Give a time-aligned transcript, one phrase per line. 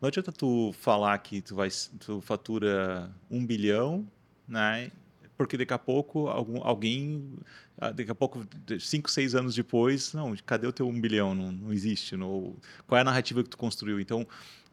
[0.00, 1.68] Não adianta tu falar que tu vai
[2.00, 4.06] tu fatura um bilhão,
[4.46, 4.90] né?
[5.36, 7.34] Porque daqui a pouco algum, alguém,
[7.78, 8.46] ah, daqui a pouco,
[8.80, 11.34] cinco, seis anos depois, não, cadê o teu um bilhão?
[11.34, 12.16] Não, não existe.
[12.16, 12.56] Não,
[12.86, 14.00] qual é a narrativa que tu construiu?
[14.00, 14.26] Então,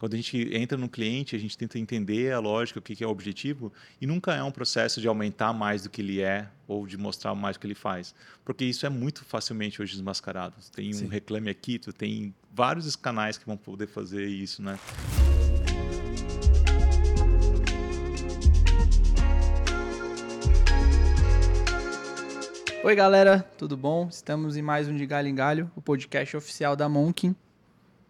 [0.03, 3.07] quando a gente entra no cliente, a gente tenta entender a lógica, o que é
[3.07, 3.71] o objetivo,
[4.01, 7.33] e nunca é um processo de aumentar mais do que ele é ou de mostrar
[7.35, 10.55] mais do que ele faz, porque isso é muito facilmente hoje desmascarado.
[10.75, 11.07] Tem um Sim.
[11.07, 14.77] reclame aqui, tu tem vários canais que vão poder fazer isso, né?
[22.85, 24.09] Oi galera, tudo bom?
[24.09, 27.33] Estamos em mais um de Galho em Galho, o podcast oficial da Monkin.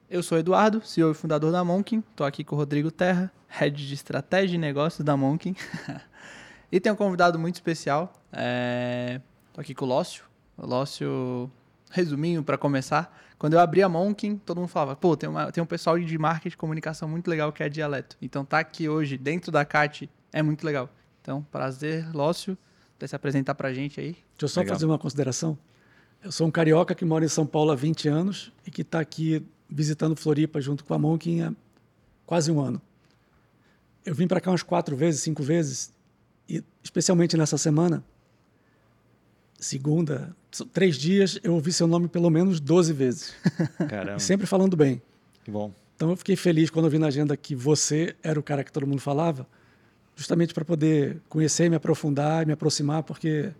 [0.09, 2.03] Eu sou Eduardo, CEO e fundador da Monkin.
[2.09, 5.55] Estou aqui com o Rodrigo Terra, Head de Estratégia e Negócios da Monkin.
[6.71, 8.13] e tem um convidado muito especial.
[8.31, 9.21] Estou é...
[9.59, 10.23] aqui com o Lócio.
[10.57, 11.51] O Lócio,
[11.91, 13.15] resuminho para começar.
[13.37, 16.17] Quando eu abri a Monkin, todo mundo falava, pô, tem, uma, tem um pessoal de
[16.17, 18.17] marketing de comunicação muito legal que é Dialeto.
[18.19, 20.89] Então tá aqui hoje, dentro da CAT, é muito legal.
[21.21, 22.57] Então, prazer, Lócio,
[22.97, 24.11] para se apresentar para a gente aí.
[24.11, 24.75] Deixa eu só legal.
[24.75, 25.57] fazer uma consideração.
[26.23, 28.99] Eu sou um carioca que mora em São Paulo há 20 anos e que está
[28.99, 31.53] aqui visitando Floripa junto com a Monkin há
[32.25, 32.81] quase um ano.
[34.05, 35.91] Eu vim para cá umas quatro vezes, cinco vezes,
[36.47, 38.03] e especialmente nessa semana,
[39.57, 40.35] segunda,
[40.71, 43.33] três dias, eu ouvi seu nome pelo menos 12 vezes.
[43.89, 44.19] Caramba.
[44.19, 45.01] sempre falando bem.
[45.43, 45.73] Que bom.
[45.95, 48.71] Então eu fiquei feliz quando eu vi na agenda que você era o cara que
[48.71, 49.47] todo mundo falava,
[50.15, 53.51] justamente para poder conhecer, me aprofundar, me aproximar, porque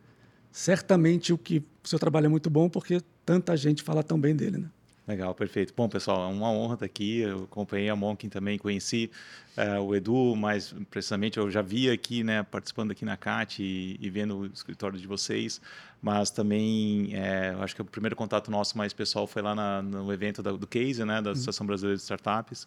[0.52, 4.36] certamente o que o seu trabalho é muito bom, porque tanta gente fala tão bem
[4.36, 4.70] dele, né?
[5.06, 5.74] Legal, perfeito.
[5.76, 7.20] Bom, pessoal, é uma honra estar aqui.
[7.20, 9.12] Eu acompanhei a Monkin também, conheci
[9.58, 13.98] uh, o Edu, mas precisamente eu já vi aqui, né, participando aqui na CAT e,
[14.00, 15.60] e vendo o escritório de vocês,
[16.02, 20.12] mas também é, acho que o primeiro contato nosso mais pessoal foi lá na, no
[20.14, 21.34] evento da, do Case, né, da uhum.
[21.34, 22.66] Associação Brasileira de Startups.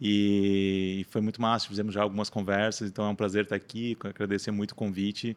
[0.00, 4.50] E foi muito massa, fizemos já algumas conversas, então é um prazer estar aqui, agradecer
[4.50, 5.36] muito o convite.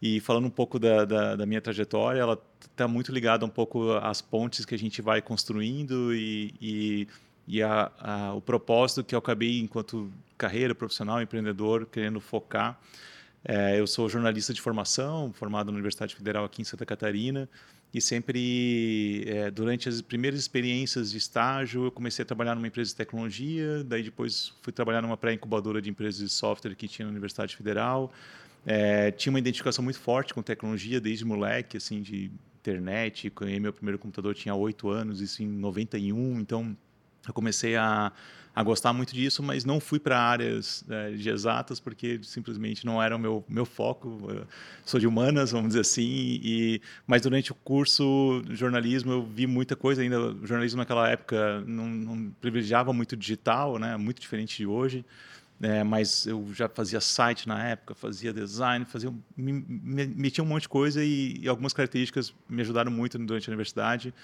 [0.00, 3.92] E falando um pouco da, da, da minha trajetória, ela está muito ligada um pouco
[3.94, 7.08] às pontes que a gente vai construindo e, e,
[7.48, 12.80] e a, a, o propósito que eu acabei, enquanto carreira profissional, empreendedor, querendo focar.
[13.44, 17.48] É, eu sou jornalista de formação, formado na Universidade Federal aqui em Santa Catarina,
[17.94, 22.90] e sempre, é, durante as primeiras experiências de estágio, eu comecei a trabalhar numa empresa
[22.90, 27.12] de tecnologia, daí depois fui trabalhar numa pré-incubadora de empresas de software que tinha na
[27.12, 28.12] Universidade Federal,
[28.66, 33.32] é, tinha uma identificação muito forte com tecnologia desde moleque, assim, de internet.
[33.34, 36.40] Ganhei meu primeiro computador, tinha oito anos, isso em 91.
[36.40, 36.76] Então,
[37.28, 38.12] eu comecei a,
[38.58, 43.00] a gostar muito disso, mas não fui para áreas é, de exatas porque simplesmente não
[43.00, 44.18] era o meu, meu foco.
[44.28, 44.46] Eu
[44.84, 49.46] sou de humanas, vamos dizer assim, e, mas durante o curso de jornalismo eu vi
[49.46, 50.20] muita coisa ainda.
[50.20, 53.96] O jornalismo naquela época não, não privilegiava muito digital, né?
[53.96, 55.04] muito diferente de hoje.
[55.60, 60.46] É, mas eu já fazia site na época, fazia design, fazia me, me, metia um
[60.46, 64.14] monte de coisa e, e, algumas características me ajudaram muito durante a universidade,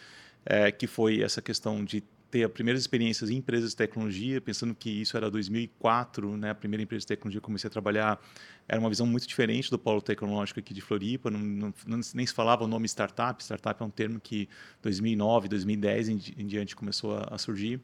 [0.47, 2.05] é, que foi essa questão de
[2.35, 6.55] ter as primeiras experiências em empresas de tecnologia, pensando que isso era 2004, né, a
[6.55, 8.21] primeira empresa de tecnologia que comecei a trabalhar,
[8.67, 12.35] era uma visão muito diferente do polo tecnológico aqui de Floripa, não, não nem se
[12.35, 14.49] falava o nome startup, startup é um termo que
[14.83, 17.81] 2009, 2010 em, em diante começou a, a surgir.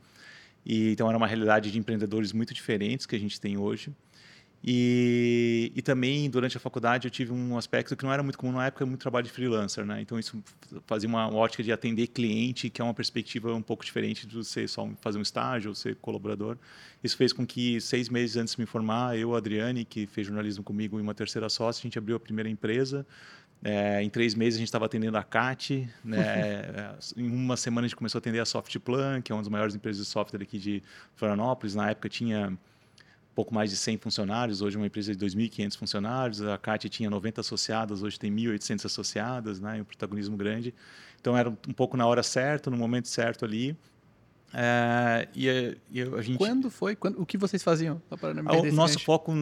[0.67, 3.95] E, então era uma realidade de empreendedores muito diferentes que a gente tem hoje.
[4.63, 8.53] E, e também durante a faculdade eu tive um aspecto que não era muito comum
[8.53, 10.03] na época, muito trabalho de freelancer, né?
[10.03, 10.43] Então isso
[10.87, 14.69] fazia uma ótica de atender cliente, que é uma perspectiva um pouco diferente de você
[14.69, 16.59] só fazer um estágio ou ser colaborador.
[17.03, 20.27] Isso fez com que seis meses antes de me formar, eu, a Adriane, que fez
[20.27, 23.07] jornalismo comigo e uma terceira sócia, a gente abriu a primeira empresa.
[23.63, 26.95] É, em três meses a gente estava atendendo a CAT, né?
[27.17, 29.75] em uma semana a gente começou a atender a Softplan, que é uma das maiores
[29.75, 30.83] empresas de software aqui de
[31.15, 31.75] Florianópolis.
[31.75, 32.59] Na época tinha
[33.35, 36.43] pouco mais de 100 funcionários, hoje uma empresa de 2.500 funcionários.
[36.43, 39.81] A CAT tinha 90 associadas, hoje tem 1.800 associadas, né?
[39.81, 40.75] um protagonismo grande.
[41.21, 43.77] Então era um pouco na hora certa, no momento certo ali.
[44.53, 46.37] É, e, a, e, a, gente...
[46.37, 46.97] Quando foi?
[46.97, 48.03] Quando, o que vocês faziam?
[48.11, 49.33] O nosso foco,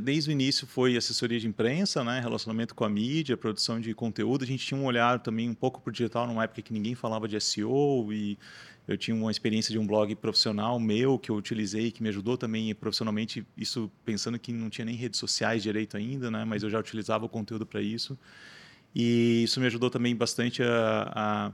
[0.00, 4.42] desde o início, foi assessoria de imprensa, né, relacionamento com a mídia, produção de conteúdo.
[4.42, 6.94] A gente tinha um olhar também um pouco para o digital, numa época que ninguém
[6.94, 8.36] falava de SEO e
[8.86, 12.38] eu tinha uma experiência de um blog profissional meu que eu utilizei, que me ajudou
[12.38, 16.70] também profissionalmente, isso pensando que não tinha nem redes sociais direito ainda, né, mas eu
[16.70, 18.18] já utilizava o conteúdo para isso.
[18.94, 21.52] E isso me ajudou também bastante a, a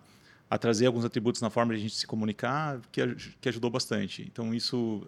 [0.48, 3.00] a trazer alguns atributos na forma de a gente se comunicar, que,
[3.40, 4.22] que ajudou bastante.
[4.22, 5.06] Então, isso,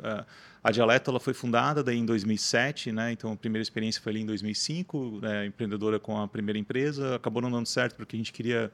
[0.63, 3.13] a Dialeto ela foi fundada daí em 2007, né?
[3.13, 5.47] então a primeira experiência foi ali em 2005, né?
[5.47, 8.73] empreendedora com a primeira empresa, acabou não dando certo porque a gente queria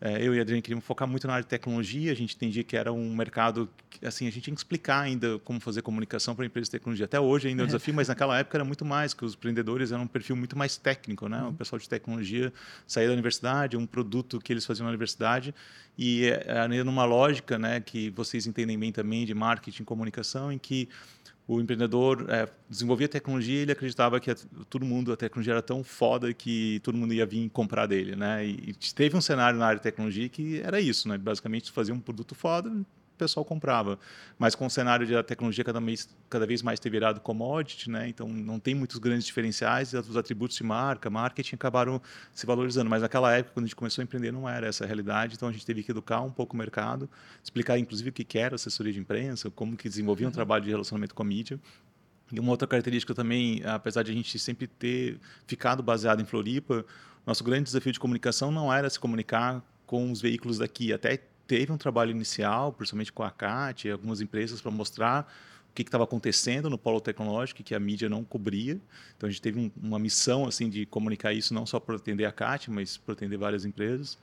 [0.00, 2.64] é, eu e a Adriane queríamos focar muito na área de tecnologia, a gente entendia
[2.64, 6.34] que era um mercado, que, assim, a gente tinha que explicar ainda como fazer comunicação
[6.34, 7.04] para empresas de tecnologia.
[7.04, 9.92] Até hoje ainda é um desafio, mas naquela época era muito mais, que os empreendedores
[9.92, 11.42] eram um perfil muito mais técnico, né?
[11.42, 12.50] O pessoal de tecnologia
[12.86, 15.54] saía da universidade, um produto que eles faziam na universidade,
[15.98, 20.88] e era numa lógica, né, que vocês entendem bem também de marketing comunicação, em que
[21.50, 24.36] o empreendedor é, desenvolvia tecnologia e ele acreditava que a,
[24.68, 28.46] todo mundo, a tecnologia era tão foda que todo mundo ia vir comprar dele, né?
[28.46, 31.18] E, e teve um cenário na área de tecnologia que era isso, né?
[31.18, 32.70] Basicamente, fazia um produto foda,
[33.20, 33.98] pessoal comprava.
[34.38, 37.90] Mas com o cenário de a tecnologia cada vez, cada vez mais ter virado commodity,
[37.90, 38.08] né?
[38.08, 42.00] então não tem muitos grandes diferenciais, os atributos de marca, marketing acabaram
[42.34, 42.88] se valorizando.
[42.88, 45.48] Mas naquela época, quando a gente começou a empreender, não era essa a realidade, então
[45.48, 47.08] a gente teve que educar um pouco o mercado,
[47.42, 50.34] explicar inclusive o que era assessoria de imprensa, como que desenvolvia um uhum.
[50.34, 51.60] trabalho de relacionamento com a mídia.
[52.32, 56.84] E uma outra característica também, apesar de a gente sempre ter ficado baseado em Floripa,
[57.26, 61.20] nosso grande desafio de comunicação não era se comunicar com os veículos daqui, até
[61.50, 65.26] teve um trabalho inicial, principalmente com a CAT e algumas empresas, para mostrar
[65.68, 68.80] o que estava acontecendo no polo tecnológico que a mídia não cobria.
[69.16, 72.24] Então a gente teve um, uma missão assim de comunicar isso não só para atender
[72.24, 74.16] a CAT, mas para atender várias empresas.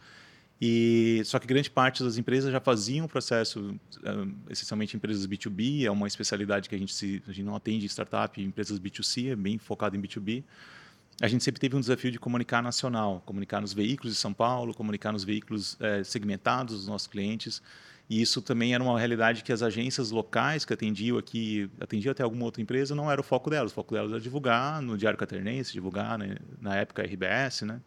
[0.61, 5.83] E só que grande parte das empresas já faziam o processo, um, essencialmente empresas B2B,
[5.83, 9.35] é uma especialidade que a gente, se, a gente não atende startup, empresas B2C, é
[9.35, 10.45] bem focado em B2B
[11.21, 14.73] a gente sempre teve um desafio de comunicar nacional, comunicar nos veículos de São Paulo,
[14.73, 17.61] comunicar nos veículos é, segmentados dos nossos clientes.
[18.09, 22.23] E isso também era uma realidade que as agências locais que atendiam aqui, atendiam até
[22.23, 23.71] alguma outra empresa, não era o foco delas.
[23.71, 27.81] O foco delas era divulgar no Diário Catarinense, divulgar né, na época RBS, né?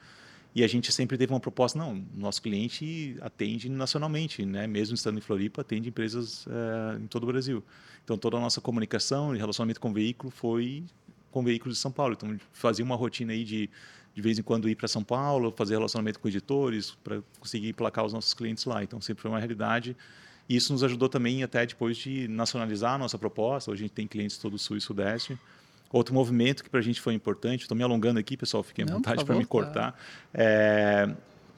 [0.53, 4.67] E a gente sempre teve uma proposta, não, nosso cliente atende nacionalmente, né?
[4.67, 7.65] Mesmo estando em Floripa, atende empresas é, em todo o Brasil.
[8.05, 10.85] Então toda a nossa comunicação e relacionamento com o veículo foi
[11.31, 12.15] com veículos de São Paulo.
[12.15, 13.71] Então, fazia uma rotina aí de,
[14.15, 18.05] de vez em quando, ir para São Paulo, fazer relacionamento com editores, para conseguir placar
[18.05, 18.83] os nossos clientes lá.
[18.83, 19.97] Então, sempre foi uma realidade.
[20.49, 23.71] E isso nos ajudou também até depois de nacionalizar a nossa proposta.
[23.71, 25.39] Hoje a gente tem clientes todo o Sul e Sudeste.
[25.93, 28.93] Outro movimento que para a gente foi importante, estou me alongando aqui, pessoal, fiquem à
[28.93, 29.99] vontade para me cortar.
[30.33, 31.09] É,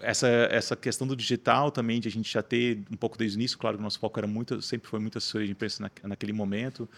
[0.02, 3.38] essa, essa questão do digital também, de a gente já ter um pouco desde o
[3.38, 6.08] início, claro que o nosso foco era muito, sempre foi muito assessoria de imprensa na,
[6.08, 6.88] naquele momento,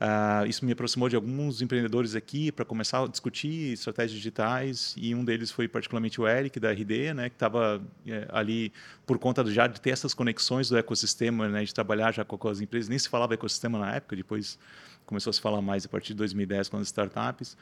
[0.00, 5.12] Uh, isso me aproximou de alguns empreendedores aqui para começar a discutir estratégias digitais e
[5.12, 8.72] um deles foi particularmente o Eric da RD, né, que estava é, ali
[9.04, 12.60] por conta já de ter essas conexões do ecossistema, né, de trabalhar já com as
[12.60, 12.88] empresas.
[12.88, 14.56] Nem se falava ecossistema na época, depois
[15.04, 17.56] começou a se falar mais a partir de 2010 com as startups.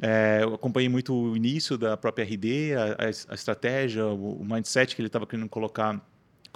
[0.00, 5.00] É, eu acompanhei muito o início da própria RD, a, a, estratégia, o mindset que
[5.00, 6.00] ele estava querendo colocar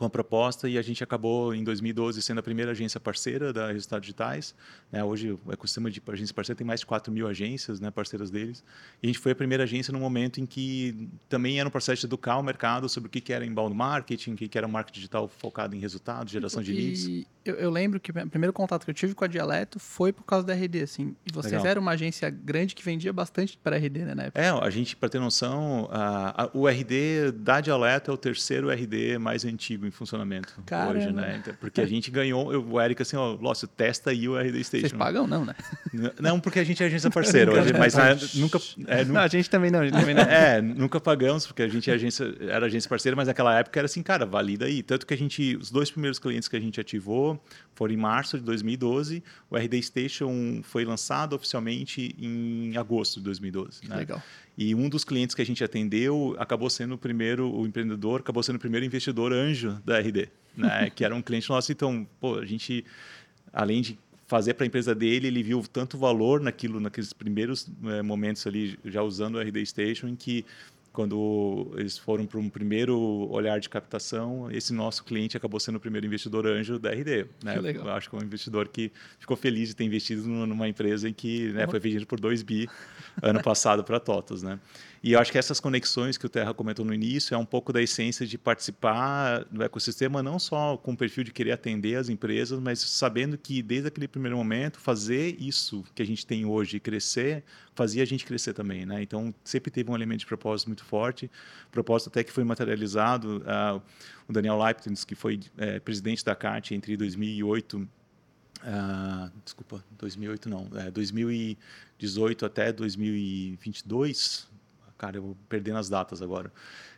[0.03, 3.71] com a proposta e a gente acabou em 2012 sendo a primeira agência parceira da
[3.71, 4.53] Resultados Digitais.
[4.91, 5.05] Né?
[5.05, 8.65] Hoje o ecossistema de agência parceira tem mais de 4 mil agências né, parceiras deles.
[9.01, 12.01] E a gente foi a primeira agência no momento em que também era um processo
[12.01, 15.29] de educar o mercado sobre o que era inbound marketing, o que era marketing digital
[15.29, 17.05] focado em resultados, geração de leads.
[17.42, 20.13] E eu, eu, lembro que o primeiro contato que eu tive com a Dialeto foi
[20.13, 20.83] por causa da RD.
[20.83, 21.67] Assim, e vocês Legal.
[21.67, 24.41] eram uma agência grande que vendia bastante para a RD né, na época.
[24.41, 28.71] É, a gente, para ter noção, a, a, o RD da Dialeto é o terceiro
[28.71, 30.99] RD mais antigo em funcionamento Caramba.
[30.99, 31.39] hoje, né?
[31.41, 34.65] Então, porque a gente ganhou, eu, o Eric assim, ó, Lócio, testa aí o RD
[34.65, 34.89] Station.
[34.89, 35.55] Vocês pagam não, né?
[36.21, 38.59] Não, porque a gente é agência parceira, hoje, mas na, nunca...
[38.87, 40.23] É, não, a gente também não, a gente também não.
[40.33, 43.87] É, nunca pagamos, porque a gente é agência, era agência parceira, mas naquela época era
[43.87, 44.83] assim, cara, valida aí.
[44.83, 47.32] Tanto que a gente, os dois primeiros clientes que a gente ativou
[47.75, 53.89] foram em março de 2012, o RD Station foi lançado oficialmente em agosto de 2012.
[53.89, 53.97] Né?
[53.97, 54.23] Legal.
[54.57, 58.43] E um dos clientes que a gente atendeu acabou sendo o primeiro, o empreendedor acabou
[58.43, 60.91] sendo o primeiro investidor anjo da RD, né?
[60.95, 61.73] que era um cliente nosso.
[61.73, 62.85] Então, pô, a gente,
[63.53, 68.03] além de fazer para a empresa dele, ele viu tanto valor naquilo, naqueles primeiros é,
[68.03, 70.45] momentos ali, já usando o RD Station, em que
[70.93, 72.99] quando eles foram para um primeiro
[73.31, 77.27] olhar de captação, esse nosso cliente acabou sendo o primeiro investidor anjo da RD.
[77.43, 77.59] Né?
[77.75, 81.13] Eu acho que é um investidor que ficou feliz de ter investido numa empresa em
[81.13, 82.69] que né, foi vendido por 2 bi
[83.23, 84.43] ano passado para a TOTOS.
[84.43, 84.61] Né?
[85.03, 87.73] E eu acho que essas conexões que o Terra comentou no início é um pouco
[87.73, 92.09] da essência de participar do ecossistema, não só com o perfil de querer atender as
[92.09, 96.79] empresas, mas sabendo que desde aquele primeiro momento, fazer isso que a gente tem hoje
[96.79, 97.43] crescer,
[97.75, 98.87] fazia a gente crescer também.
[98.87, 99.03] Né?
[99.03, 101.29] Então, sempre teve um elemento de propósito muito forte,
[101.73, 103.39] propósito até que foi materializado.
[103.39, 103.83] Uh,
[104.29, 107.89] o Daniel Leibniz, que foi é, presidente da CAT entre 2008 uh,
[108.65, 114.52] ah, desculpa, 2008 não, é, 2018 até 2022,
[115.03, 116.53] cara, eu vou perdendo as datas agora.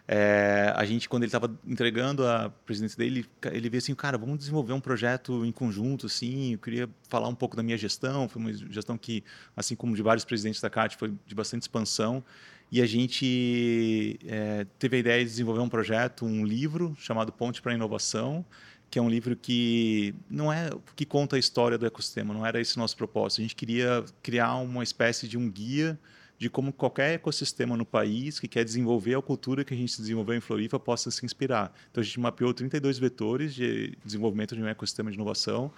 [0.06, 4.36] É, a gente, quando ele estava entregando a presidência dele, ele veio assim, cara, vamos
[4.36, 8.42] desenvolver um projeto em conjunto, assim, eu queria falar um pouco da minha gestão, foi
[8.42, 9.24] uma gestão que,
[9.56, 12.22] assim como de vários presidentes da CAT, foi de bastante expansão,
[12.70, 17.62] E a gente é, teve a ideia de desenvolver um projeto, um livro chamado Ponte
[17.62, 18.44] para a Inovação,
[18.90, 22.60] que é um livro que não é que conta a história do ecossistema, não era
[22.60, 23.40] esse o nosso propósito.
[23.40, 25.98] A gente queria criar uma espécie de um guia
[26.38, 30.36] de como qualquer ecossistema no país que quer desenvolver a cultura que a gente desenvolveu
[30.36, 31.72] em Floripa possa se inspirar.
[31.90, 35.72] Então a gente mapeou 32 vetores de desenvolvimento de um ecossistema de inovação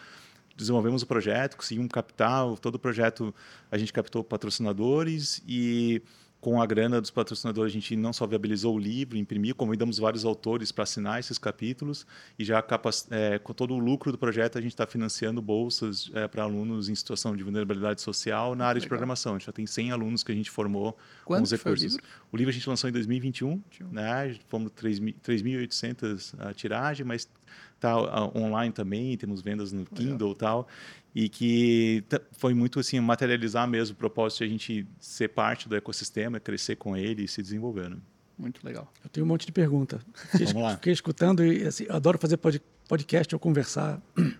[0.57, 3.35] desenvolvemos o projeto, conseguimos captar, todo o projeto
[3.71, 6.03] a gente captou patrocinadores e
[6.47, 10.25] com a grana dos patrocinadores, a gente não só viabilizou o livro, imprimiu, convidamos vários
[10.25, 12.07] autores para assinar esses capítulos
[12.39, 12.65] e já
[13.11, 16.89] é, com todo o lucro do projeto a gente está financiando bolsas é, para alunos
[16.89, 18.83] em situação de vulnerabilidade social na área Legal.
[18.83, 19.35] de programação.
[19.35, 21.95] A gente já tem 100 alunos que a gente formou Quando com os recursos.
[21.95, 22.05] o, livro?
[22.31, 23.61] o livro a gente lançou em 2021,
[23.91, 24.37] né?
[24.47, 27.29] fomos 3.800 a tiragem, mas
[27.77, 27.97] está
[28.37, 30.69] online também, temos vendas no Kindle e tal
[31.17, 35.75] e que foi muito assim materializar mesmo o propósito de a gente ser parte do
[35.75, 37.89] ecossistema, crescer com ele e se desenvolver.
[37.89, 37.97] Né?
[38.37, 38.93] Muito legal.
[39.03, 39.99] Eu tenho um monte de pergunta.
[40.13, 40.75] Fiquei, Vamos lá.
[40.75, 42.39] Fiquei escutando e assim, adoro fazer
[42.87, 43.99] podcast ou conversar,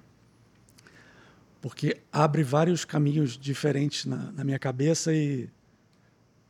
[1.63, 5.49] porque abre vários caminhos diferentes na, na minha cabeça e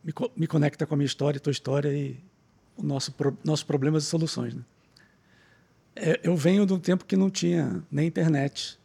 [0.02, 2.18] me, me, conecta com a minha história, a tua história e
[2.76, 4.54] o nosso pro, nossos problemas e soluções.
[4.54, 4.64] Né?
[5.96, 8.78] É, eu venho de um tempo que não tinha nem internet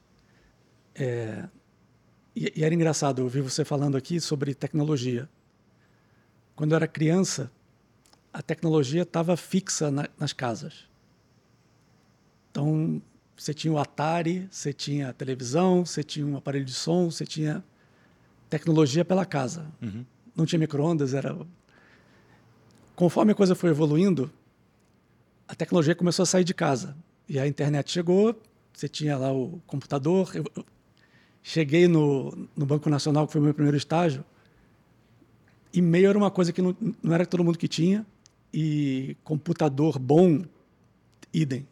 [0.96, 1.48] é,
[2.36, 5.30] e, e, era engraçado ouvir você falando aqui sobre tecnologia.
[6.56, 7.52] Quando eu era criança,
[8.32, 10.88] a tecnologia estava fixa na, nas casas.
[12.50, 13.02] Então,
[13.36, 17.26] você tinha o Atari, você tinha a televisão, você tinha um aparelho de som, você
[17.26, 17.64] tinha
[18.50, 19.66] tecnologia pela casa.
[19.82, 20.06] Uhum.
[20.36, 21.36] Não tinha micro-ondas, era.
[22.96, 24.32] Conforme a coisa foi evoluindo,
[25.52, 26.96] a tecnologia começou a sair de casa.
[27.28, 28.42] E a internet chegou,
[28.74, 30.32] você tinha lá o computador.
[30.34, 30.46] Eu,
[31.44, 34.24] Cheguei no, no Banco Nacional, que foi o meu primeiro estágio,
[35.74, 38.06] e-mail era uma coisa que não, não era todo mundo que tinha,
[38.54, 40.44] e computador bom,
[41.34, 41.68] idem.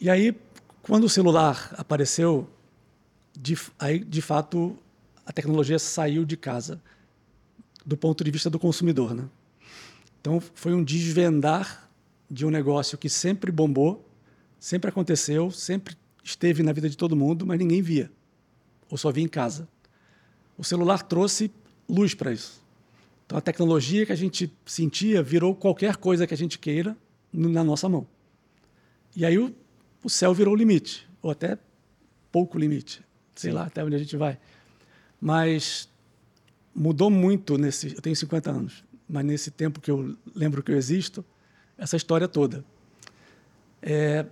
[0.00, 0.34] E aí,
[0.80, 2.48] quando o celular apareceu,
[3.38, 4.78] de, aí, de fato,
[5.26, 6.80] a tecnologia saiu de casa,
[7.84, 9.14] do ponto de vista do consumidor.
[9.14, 9.28] Né?
[10.18, 11.87] Então, foi um desvendar
[12.30, 14.06] de um negócio que sempre bombou,
[14.58, 18.10] sempre aconteceu, sempre esteve na vida de todo mundo, mas ninguém via,
[18.90, 19.68] ou só via em casa.
[20.56, 21.50] O celular trouxe
[21.88, 22.62] luz para isso.
[23.24, 26.96] Então a tecnologia que a gente sentia virou qualquer coisa que a gente queira
[27.32, 28.06] na nossa mão.
[29.14, 29.54] E aí o,
[30.02, 31.58] o céu virou o limite, ou até
[32.30, 33.02] pouco limite,
[33.34, 33.56] sei Sim.
[33.56, 34.38] lá até onde a gente vai.
[35.20, 35.88] Mas
[36.74, 37.94] mudou muito nesse.
[37.94, 41.24] Eu tenho 50 anos, mas nesse tempo que eu lembro que eu existo,
[41.78, 42.64] essa história toda.
[43.80, 44.26] É,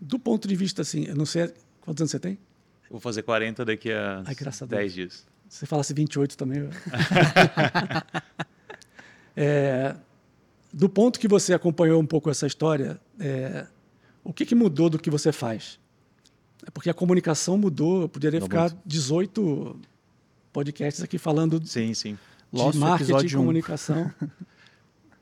[0.00, 2.38] do ponto de vista assim, eu não sei quantos anos você tem?
[2.90, 4.34] Vou fazer 40 daqui a Ai,
[4.66, 5.26] 10 dias.
[5.48, 6.60] Se você falasse 28 também.
[6.60, 6.70] Eu...
[9.36, 9.94] é,
[10.72, 13.66] do ponto que você acompanhou um pouco essa história, é,
[14.24, 15.78] o que, que, mudou do que você faz?
[16.66, 18.02] É porque a comunicação mudou.
[18.02, 18.78] Eu poderia Não ficar muito.
[18.86, 19.80] 18
[20.52, 22.18] podcasts aqui falando sim, sim.
[22.52, 24.12] de marketing e comunicação.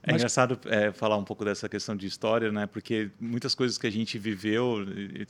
[0.06, 0.20] É Mas...
[0.20, 2.64] engraçado é, falar um pouco dessa questão de história, né?
[2.64, 4.86] Porque muitas coisas que a gente viveu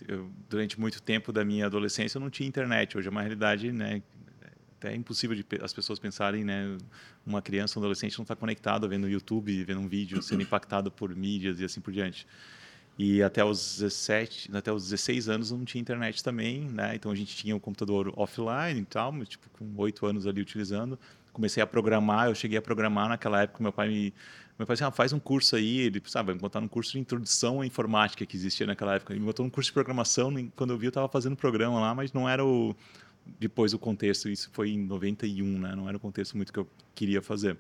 [0.06, 2.96] eu, durante muito tempo da minha adolescência eu não tinha internet.
[2.98, 4.02] Hoje é uma realidade, né?
[4.76, 6.76] Até é impossível de as pessoas pensarem, né?
[7.24, 11.16] Uma criança, um adolescente não está conectado vendo YouTube, vendo um vídeo, sendo impactado por
[11.16, 12.26] mídias e assim por diante.
[12.98, 16.94] E até os 17, até os 16 anos eu não tinha internet também, né?
[16.94, 20.26] Então a gente tinha o um computador offline e tal, mas tipo com oito anos
[20.26, 20.98] ali utilizando.
[21.32, 24.14] Comecei a programar, eu cheguei a programar naquela época, meu pai me
[24.58, 26.92] meu pai disse, ah, faz um curso aí, ele sabe, vai me botar num curso
[26.92, 29.12] de introdução à informática que existia naquela época.
[29.12, 31.94] Ele me botou num curso de programação, quando eu vi eu estava fazendo programa lá,
[31.94, 32.74] mas não era o
[33.38, 35.74] depois o contexto, isso foi em 91, né?
[35.74, 37.58] Não era o contexto muito que eu queria fazer.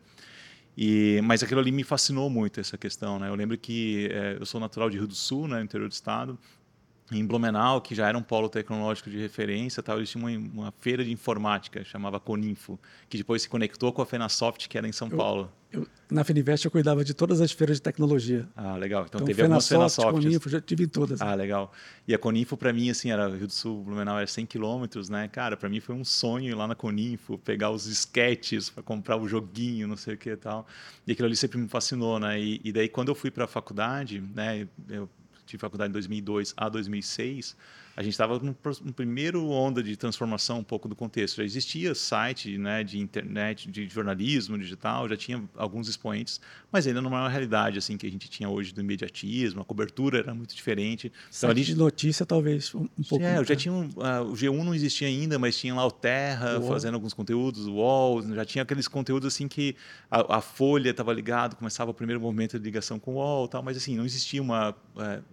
[0.76, 3.28] E, mas aquilo ali me fascinou muito essa questão, né?
[3.28, 6.38] Eu lembro que é, eu sou natural de Rio do Sul, né, interior do estado,
[7.12, 10.74] em Blumenau, que já era um polo tecnológico de referência, tal, eles tinham uma, uma
[10.78, 14.92] feira de informática, chamava Coninfo, que depois se conectou com a Fenasoft, que era em
[14.92, 15.52] São eu, Paulo.
[15.72, 18.48] Eu, na Fininvest eu cuidava de todas as feiras de tecnologia.
[18.56, 19.04] Ah, legal.
[19.06, 20.20] Então, então teve algumas Fenasoft.
[20.20, 21.20] Coninfo, já tive em todas.
[21.20, 21.72] Ah, legal.
[22.08, 25.28] E a Coninfo, para mim, assim, era Rio do Sul, Blumenau, era 100 quilômetros, né?
[25.28, 29.16] Cara, para mim foi um sonho ir lá na Coninfo, pegar os sketches para comprar
[29.16, 30.66] o joguinho, não sei o que e tal.
[31.06, 32.40] E aquilo ali sempre me fascinou, né?
[32.40, 35.08] E, e daí, quando eu fui para a faculdade, né, eu
[35.46, 37.56] tive faculdade de 2002 a 2006,
[37.96, 41.38] a gente estava no, no, primeiro onda de transformação um pouco do contexto.
[41.38, 46.38] Já existia site né, de internet, de jornalismo digital, já tinha alguns expoentes,
[46.70, 49.64] mas ainda não era uma realidade assim que a gente tinha hoje do imediatismo, a
[49.64, 51.10] cobertura era muito diferente.
[51.34, 53.24] Então, ali, de notícia talvez um, um pouco.
[53.24, 56.58] É, já tinha um, uh, o G1 não existia ainda, mas tinha lá o Terra
[56.58, 59.74] o fazendo alguns conteúdos, o UOL, já tinha aqueles conteúdos assim que
[60.10, 63.62] a, a Folha estava ligado, começava o primeiro momento de ligação com o UOL, tal,
[63.62, 65.24] mas assim não existia uma uh,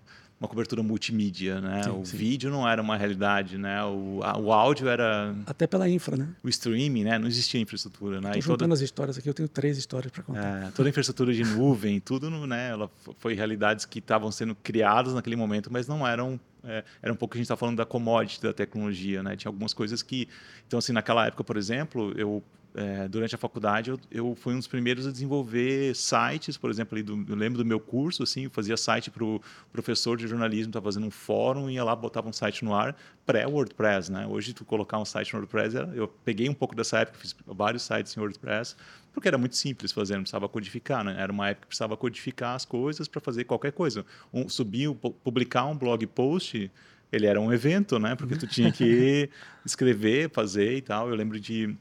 [0.43, 1.83] uma cobertura multimídia, né?
[1.83, 2.17] Sim, o sim.
[2.17, 3.81] vídeo não era uma realidade, né?
[3.85, 6.27] O, a, o áudio era até pela infra, né?
[6.43, 7.17] O streaming, né?
[7.17, 8.31] Não existia infraestrutura, né?
[8.31, 8.73] Estou juntando toda...
[8.73, 9.29] as histórias aqui.
[9.29, 10.67] Eu tenho três histórias para contar.
[10.67, 12.71] É, toda a infraestrutura de nuvem, tudo, né?
[12.71, 17.15] Ela foi realidades que estavam sendo criadas naquele momento, mas não eram é, era um
[17.15, 19.37] pouco que a gente está falando da commodity da tecnologia, né?
[19.37, 20.27] Tinha algumas coisas que,
[20.67, 22.43] então assim, naquela época, por exemplo, eu
[22.75, 26.95] é, durante a faculdade eu, eu, fui um dos primeiros a desenvolver sites, por exemplo,
[26.95, 29.39] ali do, eu lembro do meu curso, assim, eu fazia site para o
[29.71, 34.11] professor de jornalismo, estava fazendo um fórum, ia lá, botava um site no ar, pré-WordPress,
[34.11, 34.25] né?
[34.25, 37.83] Hoje, tu colocar um site no WordPress, eu peguei um pouco dessa época, fiz vários
[37.83, 38.75] sites em WordPress,
[39.13, 41.15] porque era muito simples fazer, não precisava codificar, né?
[41.19, 44.03] Era uma época que precisava codificar as coisas para fazer qualquer coisa.
[44.33, 44.91] Um, subir,
[45.23, 46.71] publicar um blog post,
[47.11, 48.15] ele era um evento, né?
[48.15, 49.29] Porque tu tinha que
[49.63, 51.07] escrever, fazer e tal.
[51.07, 51.77] Eu lembro de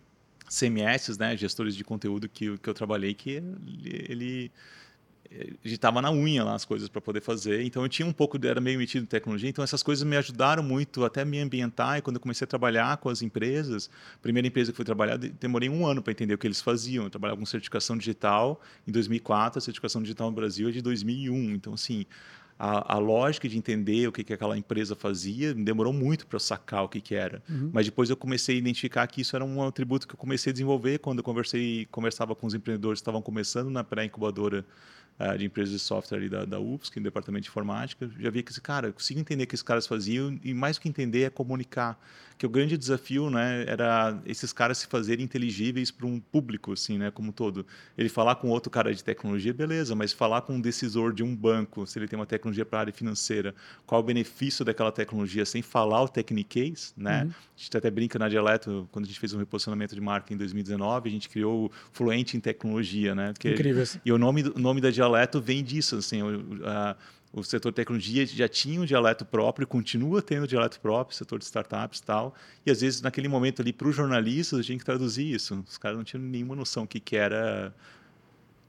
[0.53, 4.51] CMS, né, gestores de conteúdo que, que eu trabalhei, que ele,
[5.65, 7.63] ele na unha lá as coisas para poder fazer.
[7.63, 10.63] Então eu tinha um pouco, era meio metido em tecnologia, então essas coisas me ajudaram
[10.63, 11.99] muito até me ambientar.
[11.99, 13.89] E quando eu comecei a trabalhar com as empresas,
[14.21, 17.05] primeira empresa que fui trabalhar, demorei um ano para entender o que eles faziam.
[17.05, 21.55] Eu trabalhava com certificação digital em 2004, a certificação digital no Brasil é de 2001.
[21.55, 22.05] Então, assim,
[22.59, 26.41] a, a, lógica de entender o que, que aquela empresa fazia demorou muito para eu
[26.41, 27.43] sacar o que, que era.
[27.49, 27.71] Uhum.
[27.73, 30.53] Mas depois eu comecei a identificar que isso era um atributo que eu comecei a
[30.53, 34.65] desenvolver quando eu conversei, conversava com os empreendedores que estavam começando na pré-incubadora
[35.23, 38.11] uh, de empresas de software da, da UFSC, no departamento de informática.
[38.19, 40.79] Já vi que, esse cara, eu consigo entender o que esses caras faziam e mais
[40.79, 41.99] que entender é comunicar
[42.43, 46.99] que o grande desafio, né, era esses caras se fazerem inteligíveis para um público, assim,
[46.99, 47.65] né, como todo.
[47.97, 51.37] Ele falar com outro cara de tecnologia, beleza, mas falar com um decisor de um
[51.37, 53.55] banco, se ele tem uma tecnologia para a área financeira,
[53.87, 57.23] qual o benefício daquela tecnologia, sem falar o techniquez, né?
[57.23, 57.31] Uhum.
[57.31, 60.37] A gente até brinca na Dialeto, quando a gente fez um reposicionamento de marca em
[60.37, 63.35] 2019, a gente criou o Fluente em Tecnologia, né?
[63.39, 63.85] Que, Incrível.
[64.05, 66.21] E o nome, o nome da Dialeto vem disso, assim,
[66.65, 66.97] a,
[67.33, 72.01] o setor tecnologia já tinha um dialeto próprio, continua tendo dialeto próprio, setor de startups
[72.01, 72.35] e tal.
[72.67, 75.65] E às vezes, naquele momento ali, para os jornalistas, a gente tinha que traduzir isso.
[75.67, 77.75] Os caras não tinham nenhuma noção do que, que era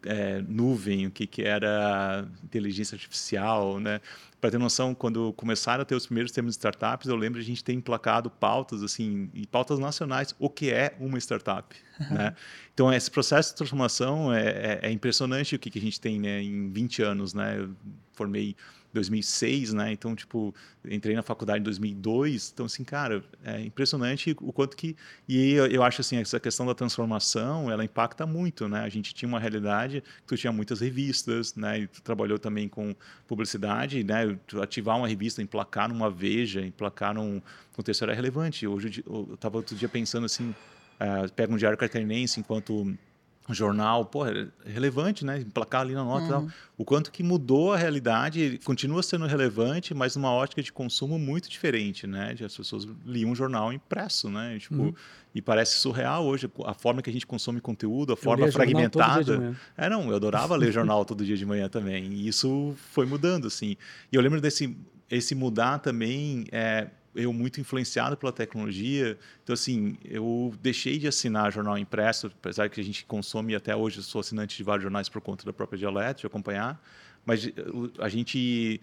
[0.06, 4.02] é, nuvem, o que, que era inteligência artificial, né?
[4.40, 7.46] Para ter noção, quando começaram a ter os primeiros termos de startups, eu lembro de
[7.46, 11.76] a gente ter emplacado pautas assim, e pautas nacionais, o que é uma startup,
[12.12, 12.36] né?
[12.74, 16.20] Então esse processo de transformação é, é, é impressionante o que, que a gente tem
[16.20, 17.60] né, em 20 anos, né?
[17.60, 17.70] Eu
[18.14, 18.56] formei
[18.94, 19.92] 2006, né?
[19.92, 20.54] Então, tipo,
[20.86, 22.52] entrei na faculdade em 2002.
[22.54, 24.96] Então, assim, cara, é impressionante o quanto que...
[25.28, 28.82] E eu acho, assim, essa questão da transformação, ela impacta muito, né?
[28.82, 31.80] A gente tinha uma realidade que tu tinha muitas revistas, né?
[31.80, 32.96] E tu trabalhou também com
[33.28, 34.38] publicidade, né?
[34.46, 37.42] Tu ativar uma revista, emplacar numa Veja, emplacar num
[37.74, 38.68] contexto era relevante.
[38.68, 40.54] Hoje, eu estava outro dia pensando, assim,
[41.00, 42.96] uh, pega um diário catarinense enquanto
[43.50, 45.40] jornal, pô, é relevante, né?
[45.40, 46.50] Emplacar ali na nota uhum.
[46.78, 51.50] O quanto que mudou a realidade, continua sendo relevante, mas numa ótica de consumo muito
[51.50, 52.34] diferente, né?
[52.34, 54.58] De as pessoas liam um jornal impresso, né?
[54.60, 54.94] Tipo, uhum.
[55.36, 59.56] E parece surreal hoje a forma que a gente consome conteúdo, a forma fragmentada.
[59.76, 62.06] É, não, eu adorava ler jornal todo dia de manhã também.
[62.06, 63.76] E isso foi mudando, assim.
[64.12, 64.76] E eu lembro desse
[65.10, 66.46] esse mudar também.
[66.52, 69.18] É, eu muito influenciado pela tecnologia.
[69.44, 74.02] Então, assim, eu deixei de assinar jornal impresso, apesar que a gente consome até hoje,
[74.04, 76.82] sou assinante de vários jornais por conta da própria Dialeto, de acompanhar.
[77.26, 77.50] Mas
[78.00, 78.82] a gente,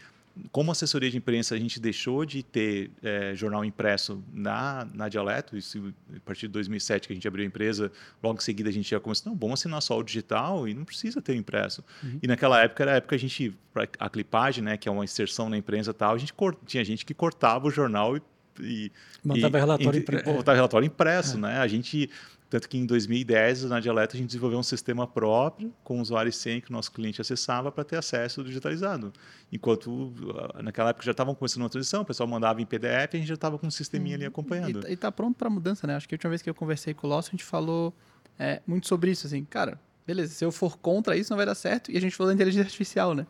[0.52, 5.56] como assessoria de imprensa, a gente deixou de ter é, jornal impresso na, na Dialeto.
[5.56, 7.90] Isso, a partir de 2007, que a gente abriu a empresa,
[8.22, 10.84] logo em seguida a gente já começou, não, vamos assinar só o digital e não
[10.84, 11.84] precisa ter impresso.
[12.02, 12.18] Uhum.
[12.22, 13.56] E naquela época era a época a gente,
[13.98, 16.34] a clipagem, né, que é uma inserção na imprensa tal, a gente
[16.66, 18.22] tinha gente que cortava o jornal e
[18.62, 18.92] e
[19.24, 20.22] montava e, relatório, e, impre...
[20.26, 21.40] montava relatório impresso, é.
[21.40, 21.58] né?
[21.58, 22.10] A gente
[22.50, 26.28] tanto que em 2010, na Dialeto, a gente desenvolveu um sistema próprio, com o usuário
[26.28, 29.12] e senha que o nosso cliente acessava para ter acesso digitalizado.
[29.52, 30.12] Enquanto
[30.56, 33.28] ah, naquela época já estavam começando uma transição, o pessoal mandava em PDF, a gente
[33.28, 34.88] já estava com um sisteminha hum, ali acompanhando.
[34.88, 35.94] E está pronto para mudança, né?
[35.94, 37.94] Acho que a última vez que eu conversei com o Lócio, a gente falou
[38.36, 41.54] é, muito sobre isso, assim, cara, beleza, se eu for contra isso não vai dar
[41.54, 43.28] certo, e a gente falou da inteligência artificial, né?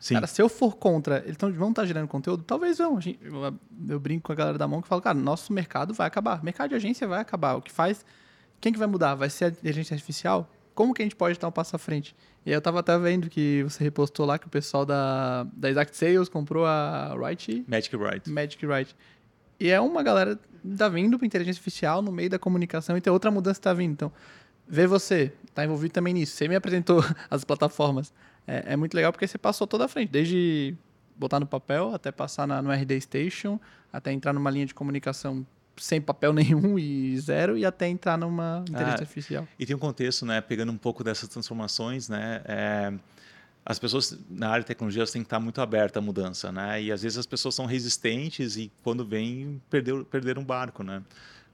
[0.00, 0.14] Sim.
[0.14, 2.42] Cara, se eu for contra, eles tão, vão estar tá gerando conteúdo?
[2.42, 3.00] Talvez vão.
[3.00, 3.54] Gente, eu,
[3.88, 6.42] eu, brinco com a galera da mão que fala, cara, nosso mercado vai acabar.
[6.42, 7.54] Mercado de agência vai acabar.
[7.54, 8.04] O que faz.
[8.62, 9.16] Quem que vai mudar?
[9.16, 10.48] Vai ser a inteligência artificial?
[10.72, 12.14] Como que a gente pode dar um passo à frente?
[12.46, 15.68] E aí eu tava até vendo que você repostou lá que o pessoal da, da
[15.68, 17.64] Exact Sales comprou a Write.
[17.66, 18.30] Magic Write.
[18.30, 18.94] Magic Write.
[19.58, 20.38] E é uma galera
[20.78, 23.74] tá vindo para inteligência artificial no meio da comunicação e tem outra mudança que tá
[23.74, 23.92] vindo.
[23.94, 24.12] Então,
[24.66, 26.36] ver você, tá envolvido também nisso.
[26.36, 28.14] Você me apresentou as plataformas.
[28.46, 30.76] É, é muito legal porque você passou toda a frente, desde
[31.16, 33.58] botar no papel até passar na, no RD Station,
[33.92, 35.44] até entrar numa linha de comunicação
[35.76, 39.48] sem papel nenhum e zero e até entrar numa inteligência Ah, artificial.
[39.58, 40.40] E tem um contexto, né?
[40.40, 42.42] Pegando um pouco dessas transformações, né?
[42.44, 42.92] é,
[43.64, 46.82] as pessoas na área de tecnologia têm que estar muito abertas à mudança, né?
[46.82, 49.62] E às vezes as pessoas são resistentes e quando vem
[50.10, 51.02] perderam um barco, né?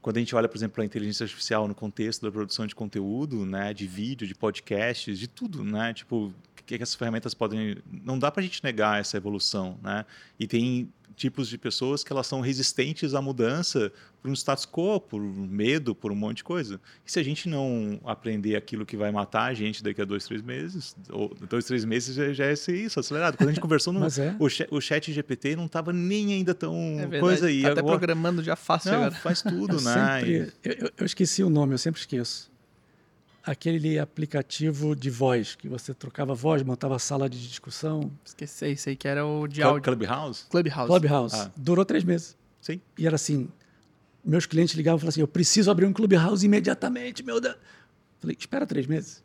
[0.01, 3.45] Quando a gente olha, por exemplo, a inteligência artificial no contexto da produção de conteúdo,
[3.45, 5.93] né, de vídeo, de podcasts, de tudo, né?
[5.93, 6.33] Tipo, o
[6.65, 7.77] que, que essas ferramentas podem.
[7.85, 10.05] Não dá para a gente negar essa evolução, né?
[10.39, 14.99] E tem tipos de pessoas que elas são resistentes à mudança por um status quo,
[14.99, 16.79] por medo, por um monte de coisa.
[17.05, 20.23] E se a gente não aprender aquilo que vai matar a gente daqui a dois,
[20.25, 23.37] três meses, ou dois, três meses já, já é isso, acelerado.
[23.37, 24.35] Quando a gente conversou, no, é.
[24.39, 26.73] o, chat, o chat GPT não estava nem ainda tão
[27.11, 27.61] É coisa aí.
[27.63, 29.15] tá até agora, programando já fácil não, agora.
[29.15, 30.19] faz tudo, Eu né?
[30.19, 32.49] sempre- eu- eu esqueci o nome, eu sempre esqueço.
[33.49, 38.11] Aquele aplicativo de voz, que você trocava voz, montava sala de discussão.
[38.23, 39.81] Esqueci, isso aí que era o de Club- áudio.
[39.83, 40.45] Clubhouse?
[40.49, 40.87] Clubhouse.
[40.87, 41.35] Clubhouse.
[41.35, 41.51] Ah.
[41.57, 42.37] Durou três meses.
[42.61, 42.79] Sim.
[42.95, 43.49] E era assim:
[44.23, 47.55] meus clientes ligavam e falavam assim: eu preciso abrir um Clubhouse imediatamente, meu Deus.
[48.19, 49.23] Falei: espera três meses.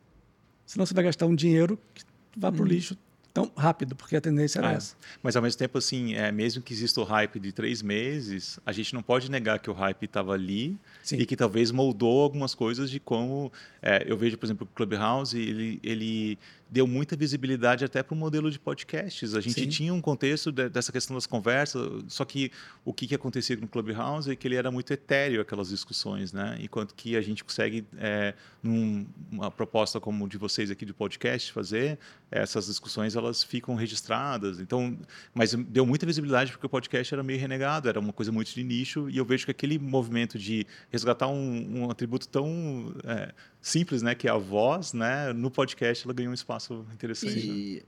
[0.65, 2.03] Senão você vai gastar um dinheiro que
[2.35, 2.97] vai para o lixo
[3.35, 4.95] tão rápido, porque a tendência era Ah, essa.
[5.21, 8.71] Mas ao mesmo tempo, assim, é, mesmo que exista o hype de três meses, a
[8.71, 11.17] gente não pode negar que o hype estava ali Sim.
[11.17, 15.37] e que talvez moldou algumas coisas de como é, eu vejo, por exemplo, o Clubhouse,
[15.37, 19.35] ele, ele deu muita visibilidade até para o modelo de podcasts.
[19.35, 19.67] A gente Sim.
[19.67, 22.51] tinha um contexto de- dessa questão das conversas, só que
[22.83, 26.33] o que, que acontecia com o Clubhouse é que ele era muito etéreo, aquelas discussões,
[26.33, 26.57] né?
[26.59, 31.99] Enquanto que a gente consegue, é, numa proposta como de vocês aqui de podcast, fazer,
[32.31, 34.59] essas discussões elas ficam registradas.
[34.59, 34.97] Então,
[35.33, 38.63] mas deu muita visibilidade porque o podcast era meio renegado, era uma coisa muito de
[38.63, 43.33] nicho, e eu vejo que aquele movimento de resgatar um, um atributo tão é,
[43.65, 47.47] simples, né, que é a voz, né, no podcast ela ganhou um espaço interessante.
[47.47, 47.53] né?
[47.55, 47.83] E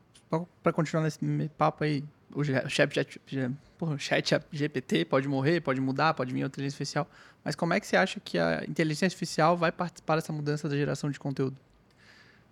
[0.64, 1.20] para continuar nesse
[1.56, 3.20] papo aí, o chat, chat,
[3.78, 7.08] porra, chat GPT pode morrer, pode mudar, pode vir outra inteligência artificial.
[7.44, 10.76] Mas como é que você acha que a inteligência artificial vai participar dessa mudança da
[10.76, 11.56] geração de conteúdo?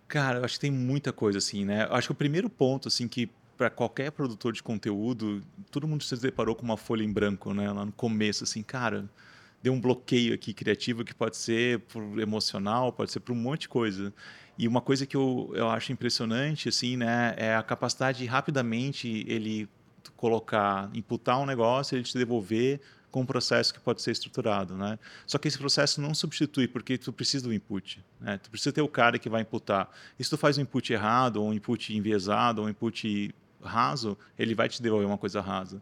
[0.08, 1.86] Cara, eu acho que tem muita coisa assim, né?
[1.90, 6.04] Eu acho que o primeiro ponto, assim, que para qualquer produtor de conteúdo, todo mundo
[6.04, 7.72] se deparou com uma folha em branco, né?
[7.72, 9.10] Lá no começo, assim, cara,
[9.62, 13.62] deu um bloqueio aqui criativo que pode ser por emocional, pode ser por um monte
[13.62, 14.14] de coisa.
[14.58, 17.34] E uma coisa que eu, eu acho impressionante, assim, né?
[17.38, 19.68] É a capacidade de rapidamente ele
[20.16, 22.80] colocar, imputar um negócio, ele te devolver
[23.12, 25.00] com um processo que pode ser estruturado, né?
[25.26, 28.38] Só que esse processo não substitui, porque tu precisa do input, né?
[28.38, 29.90] Tu precisa ter o cara que vai imputar.
[30.20, 34.18] E se tu faz um input errado, ou um input enviesado, ou um input raso,
[34.38, 35.82] ele vai te devolver uma coisa rasa.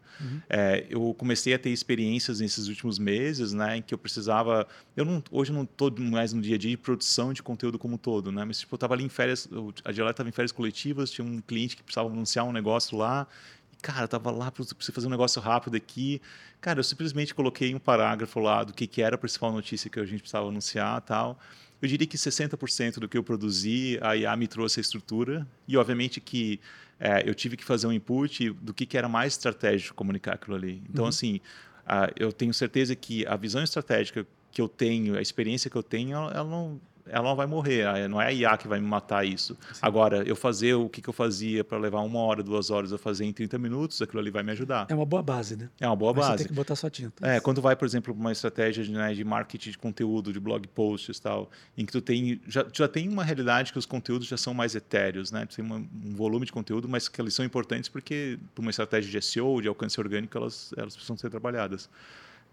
[0.49, 5.03] É, eu comecei a ter experiências nesses últimos meses, né, em que eu precisava, eu
[5.03, 7.95] não, hoje eu não estou mais no dia a dia de produção de conteúdo como
[7.95, 10.31] um todo, né, mas tipo, eu estava ali em férias, eu- a Dialeta estava em
[10.31, 13.27] férias coletivas, tinha um cliente que precisava anunciar um negócio lá,
[13.71, 16.21] e, cara, eu tava lá, preciso fazer um negócio rápido aqui,
[16.61, 19.99] cara, eu simplesmente coloquei um parágrafo lá do que, que era a principal notícia que
[19.99, 21.37] a gente precisava anunciar tal,
[21.83, 25.75] eu diria que 60% do que eu produzi, a IA me trouxe a estrutura, e
[25.75, 26.57] obviamente que
[26.97, 30.55] é, eu tive que fazer um input do que, que era mais estratégico comunicar aquilo
[30.55, 30.81] ali.
[30.89, 31.41] Então, assim,
[31.85, 35.83] ah, eu tenho certeza que a visão estratégica que eu tenho, a experiência que eu
[35.83, 37.85] tenho, ela, ela não, ela não vai morrer.
[38.07, 39.57] Não é a IA que vai me matar isso.
[39.81, 42.97] Agora, eu fazer o que, que eu fazia para levar uma hora, duas horas, eu
[42.97, 44.85] fazer em 30 minutos, aquilo ali vai me ajudar.
[44.89, 45.69] É uma boa base, né?
[45.79, 46.43] É uma boa Mas Você base.
[46.43, 47.25] tem que botar sua tinta.
[47.27, 50.39] É, quando vai, por exemplo, para uma estratégia de, né, de marketing de conteúdo, de
[50.39, 53.85] blog posts e tal, em que tu tem já, já tem uma realidade que os
[53.85, 55.45] conteúdos já são mais etéreos, né?
[55.45, 58.69] Tu tem uma- um volume de conteúdo, mas que eles são importantes porque para uma
[58.71, 61.89] estratégia de SEO, de alcance orgânico, elas, elas precisam ser trabalhadas.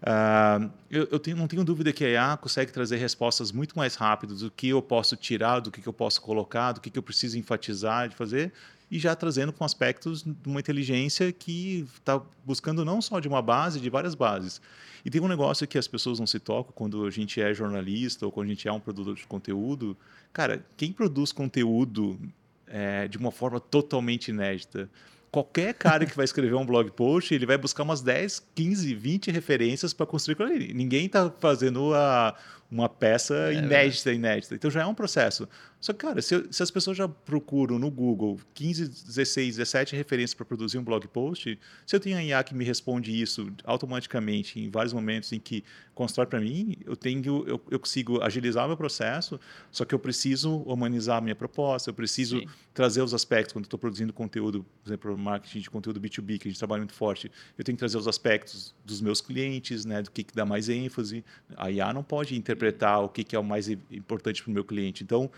[0.03, 3.95] Ah, eu eu tenho, não tenho dúvida que a IA consegue trazer respostas muito mais
[3.95, 6.97] rápidas do que eu posso tirar, do que, que eu posso colocar, do que, que
[6.97, 8.51] eu preciso enfatizar de fazer,
[8.89, 13.41] e já trazendo com aspectos de uma inteligência que está buscando não só de uma
[13.41, 14.59] base, de várias bases.
[15.05, 18.25] E tem um negócio que as pessoas não se tocam quando a gente é jornalista
[18.25, 19.97] ou quando a gente é um produtor de conteúdo.
[20.33, 22.19] Cara, quem produz conteúdo
[22.67, 24.89] é, de uma forma totalmente inédita?
[25.31, 29.31] Qualquer cara que vai escrever um blog post, ele vai buscar umas 10, 15, 20
[29.31, 30.73] referências para construir aquilo ali.
[30.73, 32.35] Ninguém está fazendo a,
[32.71, 34.55] uma peça inédita, inédita.
[34.55, 35.47] Então já é um processo.
[35.81, 40.35] Só que, cara, se, se, as pessoas já procuram no Google 15, 16, 17 referências
[40.35, 44.59] para produzir um blog post, se eu tenho a IA que me responde isso automaticamente
[44.59, 45.63] em vários momentos em que
[45.95, 49.39] constrói para mim, eu tenho, eu, eu, consigo agilizar o meu processo,
[49.71, 52.47] só que eu preciso humanizar a minha proposta, eu preciso Sim.
[52.73, 56.51] trazer os aspectos, quando estou produzindo conteúdo, por exemplo, marketing de conteúdo B2B, que a
[56.51, 60.11] gente trabalha muito forte, eu tenho que trazer os aspectos dos meus clientes, né, do
[60.11, 61.25] que, que dá mais ênfase.
[61.57, 62.60] A IA não pode interpretar
[63.03, 65.03] o que, que é o mais importante para o meu cliente.
[65.03, 65.29] Então,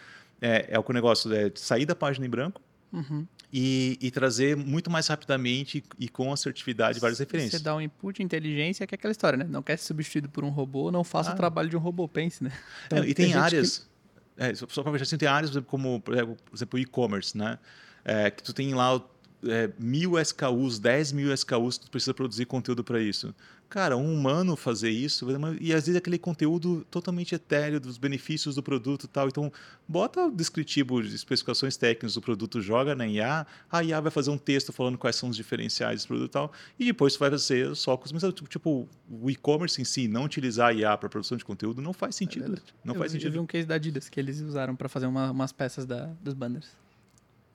[0.41, 3.25] é, é o que o negócio é sair da página em branco uhum.
[3.51, 7.61] e, e, trazer muito mais rapidamente e com assertividade várias referências.
[7.61, 9.45] Você dá um input de inteligência, que é aquela história, né?
[9.47, 11.33] Não quer ser substituído por um robô, não faça ah.
[11.33, 12.51] o trabalho de um robô, pense, né?
[12.87, 13.79] Então, é, e tem, tem áreas...
[13.79, 13.93] Que...
[14.35, 16.37] É, só para fechar assim, tem áreas como, por exemplo,
[16.73, 17.59] o e-commerce, né?
[18.03, 18.99] É, que tu tem lá
[19.47, 23.33] é, mil SKUs, 10 mil SKUs, tu precisa produzir conteúdo para isso.
[23.69, 25.25] Cara, um humano fazer isso,
[25.59, 29.27] e às vezes aquele conteúdo totalmente etéreo dos benefícios do produto e tal.
[29.27, 29.51] Então,
[29.87, 34.29] bota o descritivo de especificações técnicas do produto, joga na IA, a IA vai fazer
[34.29, 37.75] um texto falando quais são os diferenciais do produto e tal, e depois vai fazer
[37.75, 38.13] só com os
[38.47, 42.15] Tipo, o e-commerce em si, não utilizar a IA para produção de conteúdo, não faz
[42.15, 42.55] sentido.
[42.55, 43.29] É não eu, faz sentido.
[43.29, 46.11] Eu vi um case da Adidas que eles usaram para fazer uma, umas peças da,
[46.21, 46.69] dos banners.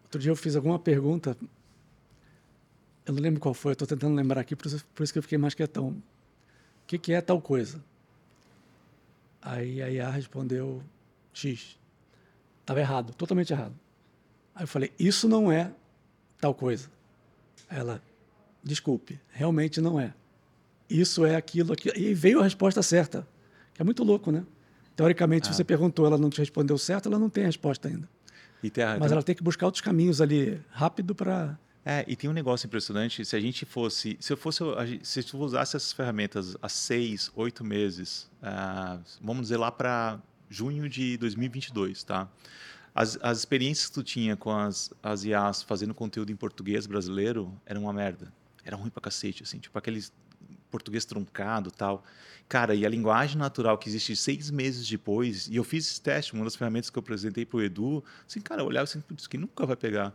[0.03, 1.37] Outro dia eu fiz alguma pergunta
[3.09, 5.23] eu não lembro qual foi, estou tentando lembrar aqui, por isso, por isso, que eu
[5.23, 5.89] fiquei mais quietão.
[5.89, 6.03] O
[6.87, 7.83] que, que é tal coisa?
[9.41, 10.83] Aí a IA respondeu
[11.33, 11.79] X.
[12.61, 13.75] Estava errado, totalmente errado.
[14.55, 15.73] Aí eu falei, isso não é
[16.39, 16.91] tal coisa.
[17.71, 18.03] Ela,
[18.63, 20.13] desculpe, realmente não é.
[20.89, 21.97] Isso é aquilo, aquilo.
[21.97, 23.27] E veio a resposta certa,
[23.73, 24.45] que é muito louco, né?
[24.95, 25.53] Teoricamente, ah.
[25.53, 28.07] se você perguntou, ela não te respondeu certo, ela não tem a resposta ainda.
[29.01, 31.59] Mas ela tem que buscar outros caminhos ali, rápido para
[31.91, 33.25] é, e tem um negócio impressionante.
[33.25, 34.63] Se a gente fosse, se eu fosse,
[35.03, 40.21] se eu usasse essas ferramentas há seis, oito meses, uh, vamos dizer lá para
[40.51, 42.29] junho de 2022, tá?
[42.95, 47.59] As, as experiências que tu tinha com as, as IAs fazendo conteúdo em português brasileiro
[47.65, 48.31] eram uma merda.
[48.63, 50.13] Era ruim pra cacete, assim, tipo aqueles
[50.71, 52.05] português truncado tal.
[52.51, 56.35] Cara, e a linguagem natural que existe seis meses depois, e eu fiz esse teste,
[56.35, 59.65] uma das ferramentas que eu apresentei pro Edu, assim, cara, eu olhava assim, que nunca
[59.65, 60.15] vai pegar.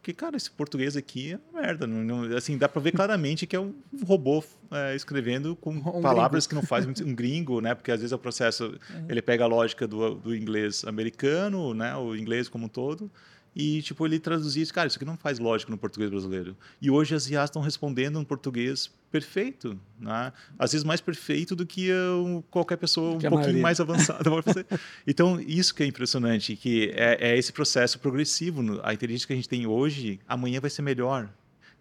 [0.00, 1.86] Porque, cara, esse português aqui é merda.
[1.86, 6.00] Não, não, assim, dá para ver claramente que é um robô é, escrevendo com um
[6.00, 6.48] palavras gringo.
[6.48, 7.74] que não faz um gringo, né?
[7.74, 9.06] Porque às vezes o processo uhum.
[9.10, 11.94] ele pega a lógica do, do inglês americano, né?
[11.96, 13.10] O inglês como um todo
[13.54, 16.56] e tipo ele traduzia isso, cara, isso aqui não faz lógica no português brasileiro.
[16.80, 20.32] E hoje as IAs estão respondendo no português perfeito, né?
[20.58, 24.30] Às vezes mais perfeito do que uh, qualquer pessoa que um pouquinho mais avançada
[25.06, 28.80] Então isso que é impressionante, que é, é esse processo progressivo.
[28.84, 31.28] A inteligência que a gente tem hoje, amanhã vai ser melhor.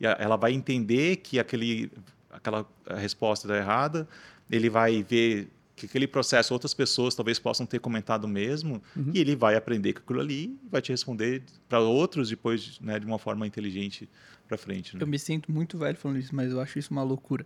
[0.02, 1.92] E ela vai entender que aquele,
[2.32, 2.66] aquela
[2.98, 4.08] resposta está errada,
[4.50, 9.12] ele vai ver que aquele processo outras pessoas talvez possam ter comentado mesmo uhum.
[9.14, 13.00] e ele vai aprender com aquilo ali e vai te responder para outros depois né,
[13.00, 14.10] de uma forma inteligente
[14.48, 14.96] para frente.
[14.96, 15.04] Né?
[15.04, 17.46] Eu me sinto muito velho falando isso, mas eu acho isso uma loucura.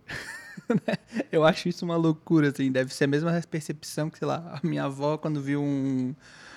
[1.30, 4.66] eu acho isso uma loucura, assim, deve ser a mesma percepção que, sei lá, a
[4.66, 6.14] minha avó quando viu um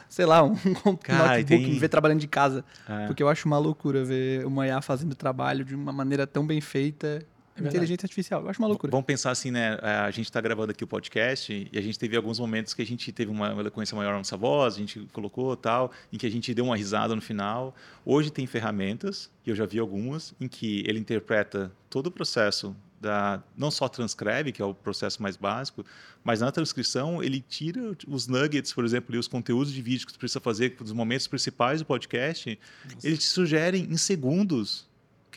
[0.09, 0.55] sei lá, um,
[1.03, 1.73] Cara, notebook, tem...
[1.73, 2.63] me ver trabalhando de casa.
[2.87, 3.07] É.
[3.07, 6.61] Porque eu acho uma loucura ver uma IA fazendo trabalho de uma maneira tão bem
[6.61, 7.25] feita
[7.63, 8.41] é inteligência artificial.
[8.41, 8.91] Eu acho uma loucura.
[8.91, 9.77] Vamos pensar assim, né?
[9.81, 12.81] É, a gente está gravando aqui o podcast e a gente teve alguns momentos que
[12.81, 16.25] a gente teve uma eloquência maior na nossa voz, a gente colocou tal, em que
[16.25, 17.75] a gente deu uma risada no final.
[18.05, 22.75] Hoje tem ferramentas, e eu já vi algumas, em que ele interpreta todo o processo
[22.99, 25.85] da, não só transcreve, que é o processo mais básico,
[26.23, 30.11] mas na transcrição ele tira os nuggets, por exemplo, e os conteúdos de vídeo que
[30.11, 33.07] você precisa fazer, dos momentos principais do podcast, Nossa.
[33.07, 34.86] ele te sugere em segundos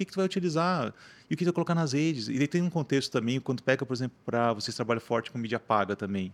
[0.01, 0.95] que, que tu vai utilizar
[1.29, 2.29] e o que tu vai colocar nas redes.
[2.29, 5.61] E tem um contexto também, quando pega, por exemplo, para vocês trabalham forte com mídia
[5.61, 6.33] paga também.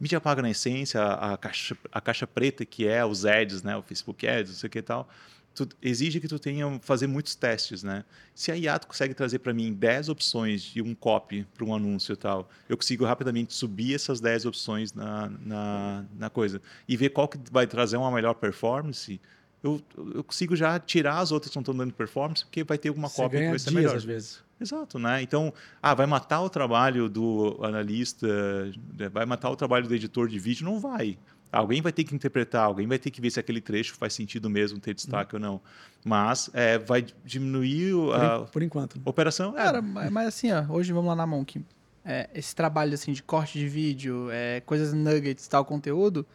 [0.00, 3.76] Mídia paga, na essência, a, caixa, a caixa preta, que é os ads, né?
[3.76, 5.08] o Facebook Ads, não sei o que e tal,
[5.54, 8.04] tu, exige que tu tenha fazer muitos testes, né?
[8.34, 12.14] Se a IA consegue trazer para mim 10 opções de um copy para um anúncio
[12.14, 17.10] e tal, eu consigo rapidamente subir essas 10 opções na, na, na coisa e ver
[17.10, 19.20] qual que vai trazer uma melhor performance
[19.62, 19.80] eu,
[20.14, 23.08] eu consigo já tirar as outras que não estão dando performance, porque vai ter alguma
[23.08, 23.96] Você cópia que vai ser dias, melhor.
[23.96, 24.42] às vezes.
[24.60, 25.22] Exato, né?
[25.22, 28.26] Então, ah, vai matar o trabalho do analista,
[28.96, 29.08] né?
[29.08, 30.64] vai matar o trabalho do editor de vídeo?
[30.64, 31.18] Não vai.
[31.50, 34.48] Alguém vai ter que interpretar, alguém vai ter que ver se aquele trecho faz sentido
[34.48, 35.42] mesmo ter destaque uhum.
[35.42, 35.60] ou não.
[36.04, 39.00] Mas é, vai diminuir a por, por enquanto.
[39.04, 39.52] operação.
[39.52, 39.62] É.
[39.62, 41.62] Cara, mas assim, ó, hoje vamos lá na Monk.
[42.04, 46.26] É, esse trabalho assim de corte de vídeo, é, coisas nuggets, tal conteúdo,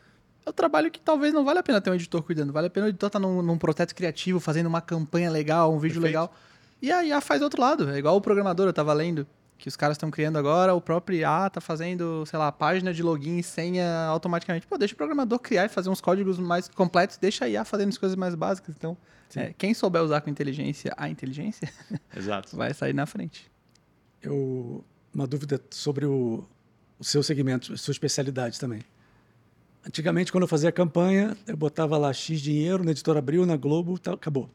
[0.47, 2.53] é o trabalho que talvez não vale a pena ter um editor cuidando.
[2.53, 5.73] Vale a pena o editor estar tá num, num processo criativo, fazendo uma campanha legal,
[5.73, 6.05] um vídeo Perfeito.
[6.05, 6.33] legal.
[6.81, 7.89] E a IA faz do outro lado.
[7.89, 9.27] É igual o programador, eu estava lendo.
[9.57, 13.03] que os caras estão criando agora, o próprio IA tá fazendo, sei lá, página de
[13.03, 14.65] login e senha automaticamente.
[14.65, 17.89] Pô, deixa o programador criar e fazer uns códigos mais completos, deixa a IA fazendo
[17.89, 18.75] as coisas mais básicas.
[18.77, 18.95] Então,
[19.35, 21.69] é, quem souber usar com inteligência a inteligência,
[22.15, 22.55] Exato.
[22.55, 23.51] vai sair na frente.
[24.21, 24.83] Eu,
[25.13, 26.45] uma dúvida sobre o,
[26.97, 28.81] o seu segmento, a sua especialidade também.
[29.87, 33.97] Antigamente, quando eu fazia campanha, eu botava lá X dinheiro na Editora Abril, na Globo,
[33.97, 34.49] tá, acabou.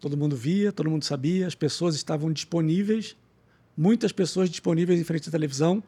[0.00, 3.16] Todo mundo via, todo mundo sabia, as pessoas estavam disponíveis,
[3.76, 5.80] muitas pessoas disponíveis em frente à televisão,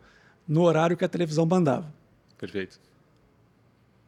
[0.47, 1.93] no horário que a televisão mandava.
[2.39, 2.79] Perfeito.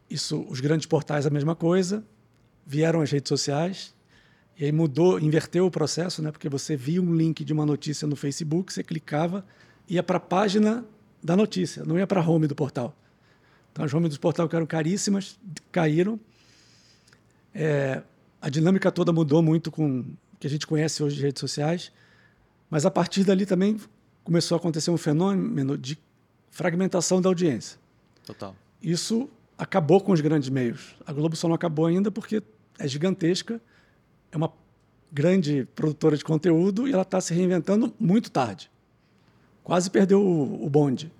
[0.09, 2.05] Isso, os grandes portais a mesma coisa,
[2.65, 3.93] vieram as redes sociais,
[4.57, 6.31] e aí mudou, inverteu o processo, né?
[6.31, 9.45] Porque você via um link de uma notícia no Facebook, você clicava,
[9.89, 10.85] ia para a página
[11.21, 12.97] da notícia, não ia para a home do portal.
[13.77, 15.39] Então as homes do portal que eram caríssimas
[15.71, 16.19] caíram.
[17.55, 18.03] É,
[18.41, 20.07] a dinâmica toda mudou muito com o
[20.41, 21.93] que a gente conhece hoje de redes sociais,
[22.71, 23.79] mas a partir dali também
[24.25, 25.99] começou a acontecer um fenômeno de
[26.51, 27.79] fragmentação da audiência.
[28.25, 28.57] Total.
[28.81, 30.97] Isso acabou com os grandes meios.
[31.07, 32.43] A Globo só não acabou ainda porque
[32.79, 33.61] é gigantesca,
[34.33, 34.51] é uma
[35.13, 38.71] grande produtora de conteúdo e ela está se reinventando muito tarde.
[39.63, 41.13] Quase perdeu o, o bonde.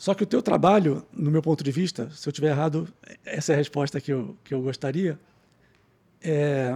[0.00, 2.88] Só que o teu trabalho, no meu ponto de vista, se eu tiver errado,
[3.22, 5.20] essa é a resposta que eu, que eu gostaria,
[6.22, 6.74] é,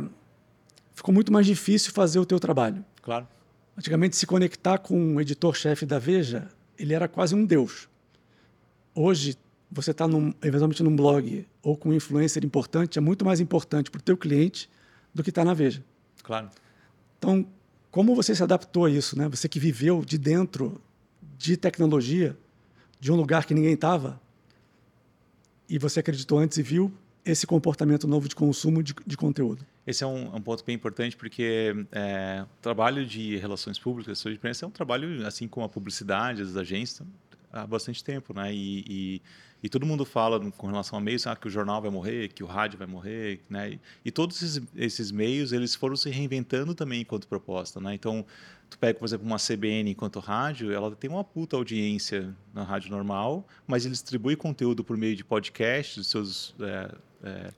[0.92, 2.84] ficou muito mais difícil fazer o teu trabalho.
[3.00, 3.26] Claro.
[3.78, 7.88] Antigamente, se conectar com o editor-chefe da Veja, ele era quase um deus.
[8.94, 9.38] Hoje,
[9.72, 10.04] você está
[10.42, 14.18] eventualmente num blog ou com um influencer importante, é muito mais importante para o teu
[14.18, 14.68] cliente
[15.14, 15.82] do que está na Veja.
[16.22, 16.50] Claro.
[17.18, 17.46] Então,
[17.90, 19.30] como você se adaptou a isso, né?
[19.30, 20.78] Você que viveu de dentro
[21.38, 22.36] de tecnologia,
[23.00, 24.20] de um lugar que ninguém estava,
[25.68, 26.92] e você acreditou antes e viu
[27.24, 29.64] esse comportamento novo de consumo de, de conteúdo.
[29.86, 34.64] Esse é um, um, ponto bem importante porque é, trabalho de relações públicas, de imprensa,
[34.64, 37.06] é um trabalho assim como a publicidade, as agências,
[37.52, 38.52] há bastante tempo, né?
[38.52, 39.22] E, e,
[39.62, 42.42] e, todo mundo fala com relação a meios, ah, que o jornal vai morrer, que
[42.42, 43.70] o rádio vai morrer, né?
[43.70, 47.94] E, e todos esses, esses, meios eles foram se reinventando também enquanto proposta, né?
[47.94, 48.26] Então,
[48.68, 52.90] tu pega, por exemplo, uma CBN enquanto rádio, ela tem uma puta audiência na rádio
[52.90, 57.50] normal, mas ele distribui conteúdo por meio de podcasts, seus é, é,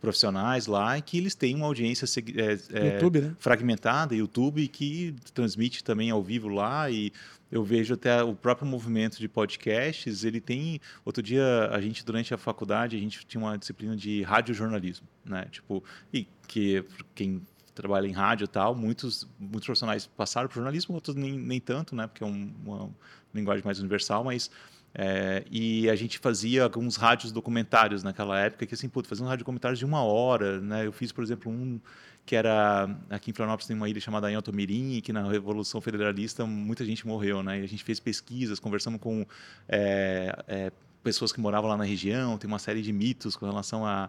[0.00, 2.06] profissionais lá, que eles têm uma audiência
[2.72, 3.36] é, YouTube, né?
[3.38, 7.12] fragmentada, YouTube, que transmite também ao vivo lá e
[7.50, 10.80] eu vejo até o próprio movimento de podcasts, ele tem...
[11.04, 15.46] Outro dia, a gente, durante a faculdade, a gente tinha uma disciplina de radiojornalismo, né?
[15.52, 17.40] Tipo, e que quem
[17.74, 21.94] trabalha em rádio e tal, muitos, muitos profissionais passaram por jornalismo, outros nem, nem tanto,
[21.94, 22.06] né?
[22.06, 22.90] Porque é um, uma
[23.34, 24.50] linguagem mais universal, mas...
[24.96, 29.28] É, e a gente fazia alguns rádios documentários naquela época, que assim, puto, fazia um
[29.28, 30.86] rádio documentário de uma hora, né?
[30.86, 31.80] Eu fiz, por exemplo, um
[32.26, 36.46] que era aqui em Florianópolis tem uma ilha chamada Anhel Mirim, que na Revolução Federalista
[36.46, 37.60] muita gente morreu, né?
[37.60, 39.26] E a gente fez pesquisas, conversamos com
[39.68, 43.84] é, é, pessoas que moravam lá na região, tem uma série de mitos com relação
[43.84, 44.08] a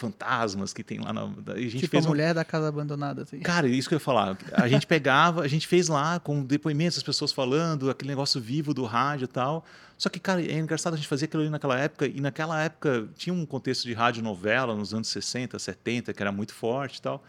[0.00, 1.24] fantasmas que tem lá na.
[1.52, 3.22] A gente tipo fez a mulher da casa abandonada.
[3.22, 3.40] Assim.
[3.40, 4.36] Cara, isso que eu ia falar.
[4.52, 8.72] A gente pegava, a gente fez lá com depoimentos, as pessoas falando, aquele negócio vivo
[8.72, 9.64] do rádio e tal.
[9.98, 13.06] Só que, cara, é engraçado a gente fazer aquilo ali naquela época, e naquela época
[13.16, 17.02] tinha um contexto de rádio novela nos anos 60, 70, que era muito forte e
[17.02, 17.22] tal.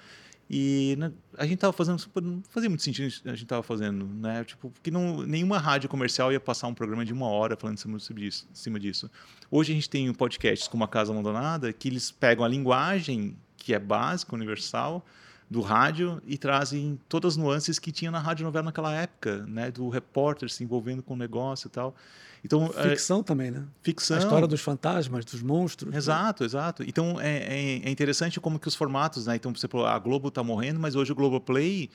[0.54, 4.44] E né, a gente estava fazendo, não fazia muito sentido a gente estava fazendo, né?
[4.44, 7.98] Tipo, porque não, nenhuma rádio comercial ia passar um programa de uma hora falando cima
[7.98, 8.50] disso.
[8.52, 9.10] Em cima disso.
[9.50, 13.74] Hoje a gente tem podcasts como a Casa Abandonada, que eles pegam a linguagem que
[13.74, 15.06] é básica, universal,
[15.52, 19.70] do rádio e trazem todas as nuances que tinha na rádio novela naquela época, né?
[19.70, 21.94] Do repórter se envolvendo com o negócio e tal.
[22.42, 23.66] Então, ficção é, também, né?
[23.84, 24.16] Ficção.
[24.16, 25.94] A história dos fantasmas, dos monstros.
[25.94, 26.48] Exato, né?
[26.48, 26.84] exato.
[26.84, 29.36] Então é, é, é, interessante como que os formatos, né?
[29.36, 31.90] Então, por exemplo, a Globo está morrendo, mas hoje o Globoplay,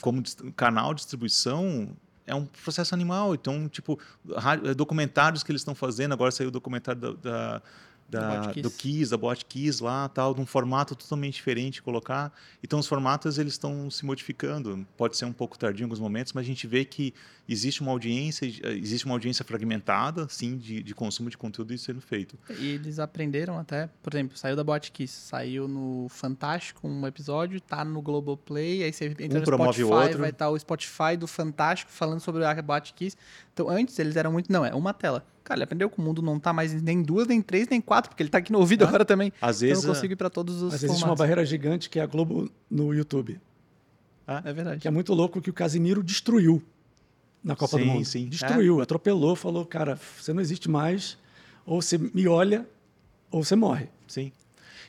[0.00, 0.22] como
[0.54, 1.88] canal de distribuição,
[2.24, 3.34] é um processo animal.
[3.34, 3.98] Então, tipo,
[4.76, 7.62] documentários que eles estão fazendo, agora saiu o documentário da, da
[8.08, 12.32] da, do Kiss, da Bot Kiss lá, tal, num formato totalmente diferente colocar.
[12.62, 14.86] Então os formatos eles estão se modificando.
[14.96, 17.14] Pode ser um pouco tardio em alguns momentos, mas a gente vê que
[17.48, 22.00] existe uma audiência, existe uma audiência fragmentada, sim, de, de consumo de conteúdo isso sendo
[22.00, 22.38] feito.
[22.58, 27.60] E eles aprenderam até, por exemplo, saiu da Bot Kiss, saiu no Fantástico um episódio,
[27.60, 31.26] tá no Globoplay, aí você entra um no Spotify, vai estar tá o Spotify do
[31.26, 33.16] Fantástico falando sobre a Bot Kiss.
[33.54, 36.22] Então antes eles eram muito, não, é uma tela Cara, ele aprendeu que o mundo
[36.22, 38.82] não tá mais nem duas, nem três, nem quatro, porque ele tá aqui no ouvido
[38.82, 39.30] ah, agora também.
[39.42, 39.78] Às vezes.
[39.78, 40.72] Então eu consigo ir pra todos os.
[40.72, 41.10] Mas existe formatos.
[41.10, 43.38] uma barreira gigante que é a Globo no YouTube.
[44.26, 44.80] Ah, é verdade.
[44.80, 46.62] Que é muito louco que o Casimiro destruiu
[47.42, 48.04] na Copa sim, do Mundo.
[48.06, 48.82] Sim, Destruiu, é.
[48.82, 51.18] atropelou, falou, cara, você não existe mais,
[51.66, 52.66] ou você me olha,
[53.30, 53.88] ou você morre.
[54.08, 54.32] Sim.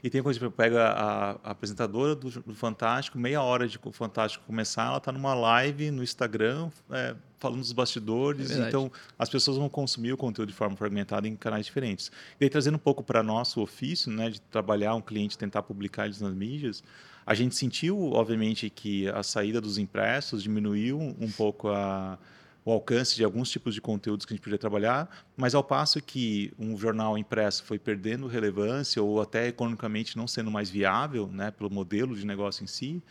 [0.06, 4.46] E tem coisa, pega a, a apresentadora do, do, Fantástico, meia hora de o Fantástico
[4.46, 8.52] começar, ela está numa live no Instagram, é, falando dos bastidores.
[8.52, 12.12] É então, as pessoas vão consumir o conteúdo de forma fragmentada em canais diferentes.
[12.40, 16.06] E aí, trazendo um pouco para nosso ofício, né, de trabalhar um cliente, tentar publicar
[16.06, 16.84] eles nas mídias,
[17.26, 22.20] a gente sentiu, obviamente, que a saída dos impressos diminuiu um pouco a
[22.66, 25.08] o alcance de alguns tipos de conteúdos que a gente podia trabalhar,
[25.38, 30.50] mas ao passo que um jornal impresso foi perdendo relevância ou até economicamente não sendo
[30.50, 33.04] mais viável, né, pelo modelo de negócio em si,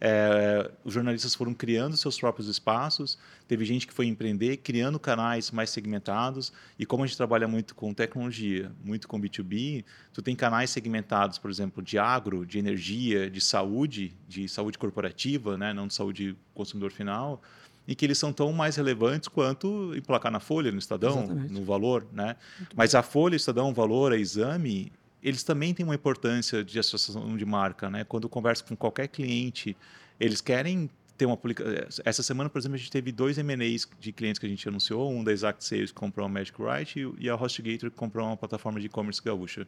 [0.00, 5.50] é, os jornalistas foram criando seus próprios espaços, teve gente que foi empreender, criando canais
[5.50, 10.34] mais segmentados, e como a gente trabalha muito com tecnologia, muito com B2B, tu tem
[10.34, 15.86] canais segmentados, por exemplo, de agro, de energia, de saúde, de saúde corporativa, né, não
[15.86, 17.42] de saúde consumidor final,
[17.86, 21.52] e que eles são tão mais relevantes quanto emplacar na Folha, no Estadão, Exatamente.
[21.52, 22.36] no Valor, né?
[22.74, 27.44] Mas a Folha, Estadão, Valor, a Exame, eles também têm uma importância de associação de
[27.44, 28.04] marca, né?
[28.04, 29.76] Quando eu converso com qualquer cliente,
[30.18, 32.02] eles querem ter uma publicação.
[32.04, 35.12] Essa semana, por exemplo, a gente teve dois M&As de clientes que a gente anunciou,
[35.12, 38.36] um da Exact Sales que comprou uma Magic Write e a HostGator que comprou uma
[38.36, 39.66] plataforma de e-commerce gaúcha.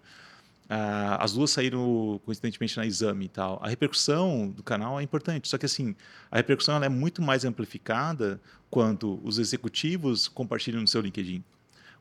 [0.64, 3.60] Uh, as duas saíram coincidentemente na exame e tal.
[3.62, 5.94] A repercussão do canal é importante, só que assim,
[6.30, 8.40] a repercussão é muito mais amplificada
[8.70, 11.44] quando os executivos compartilham no seu LinkedIn.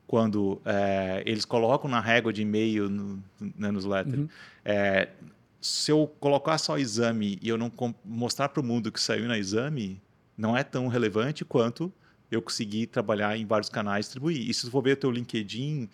[0.06, 3.22] Quando é, eles colocam na régua de e-mail no,
[3.56, 4.20] na newsletter.
[4.20, 4.28] Uhum.
[4.64, 5.08] É,
[5.60, 7.70] se eu colocar só exame e eu não
[8.04, 10.00] mostrar para o mundo que saiu na exame,
[10.36, 11.92] não é tão relevante quanto
[12.30, 14.50] eu conseguir trabalhar em vários canais e distribuir.
[14.50, 15.88] E se tu for ver o teu LinkedIn,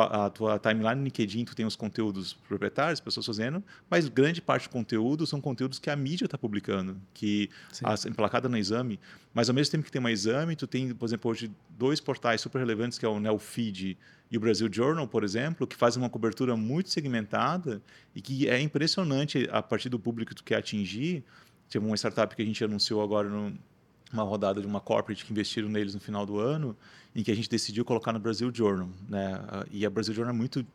[0.00, 4.68] a tua timeline no LinkedIn, tu tem os conteúdos proprietários, pessoas fazendo, mas grande parte
[4.68, 7.50] do conteúdo são conteúdos que a mídia está publicando, que
[7.82, 8.98] as, emplacada no exame.
[9.32, 12.40] Mas ao mesmo tempo que tem uma exame, tu tem, por exemplo, hoje dois portais
[12.40, 13.96] super relevantes, que é o Neofeed
[14.30, 17.82] e o Brasil Journal, por exemplo, que fazem uma cobertura muito segmentada
[18.14, 21.24] e que é impressionante a partir do público que tu quer atingir.
[21.68, 23.56] Teve uma startup que a gente anunciou agora no,
[24.12, 26.76] uma rodada de uma corporate que investiram neles no final do ano,
[27.14, 29.40] em que a gente decidiu colocar no Brasil Journal, né?
[29.70, 30.66] E a Brasil Journal é muito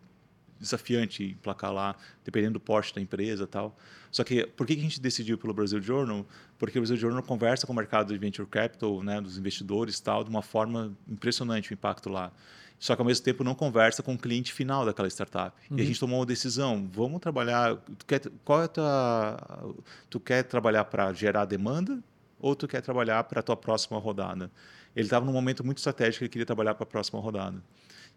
[0.59, 3.75] desafiante emplacar lá, dependendo do porte da empresa tal.
[4.11, 6.25] Só que por que a gente decidiu pelo Brasil Journal?
[6.57, 10.23] Porque o Brasil Journal conversa com o mercado de venture capital, né, dos investidores tal,
[10.23, 12.31] de uma forma impressionante o impacto lá.
[12.77, 15.55] Só que ao mesmo tempo não conversa com o cliente final daquela startup.
[15.69, 15.77] Uhum.
[15.77, 15.87] E a uhum.
[15.87, 19.75] gente tomou uma decisão, vamos trabalhar, tu quer, qual é a tua,
[20.09, 22.01] tu quer trabalhar para gerar demanda
[22.39, 24.51] ou tu quer trabalhar para a tua próxima rodada?
[24.95, 27.61] Ele estava num momento muito estratégico, ele queria trabalhar para a próxima rodada.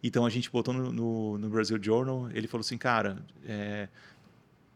[0.03, 3.89] Então a gente botou no, no, no Brasil Journal, ele falou assim, cara, é,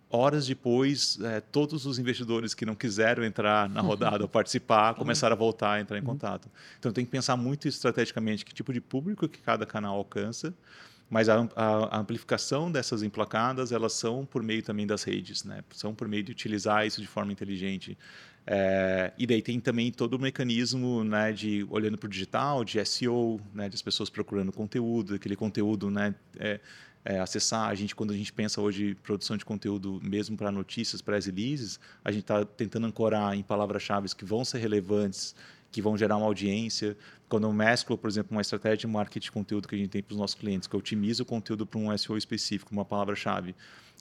[0.09, 5.35] horas depois, é, todos os investidores que não quiseram entrar na rodada ou participar começaram
[5.35, 6.07] a voltar a entrar em uhum.
[6.07, 6.49] contato.
[6.79, 10.55] Então tem que pensar muito estrategicamente que tipo de público que cada canal alcança,
[11.09, 15.63] mas a, a, a, amplificação dessas emplacadas elas são por meio também das redes, né?
[15.71, 17.97] São por meio de utilizar isso de forma inteligente.
[18.47, 22.83] É, e daí tem também todo o mecanismo né, de olhando para o digital, de
[22.85, 26.61] SEO, né, de as pessoas procurando conteúdo, aquele conteúdo né, é,
[27.05, 27.69] é, acessar.
[27.69, 31.17] A gente, quando a gente pensa hoje em produção de conteúdo, mesmo para notícias, para
[31.17, 35.35] as releases, a gente está tentando ancorar em palavras-chave que vão ser relevantes,
[35.73, 36.97] que vão gerar uma audiência.
[37.29, 40.03] Quando eu mesclo, por exemplo, uma estratégia de marketing de conteúdo que a gente tem
[40.05, 43.57] para os nossos clientes, que otimiza o conteúdo para um SEO específico, uma palavra-chave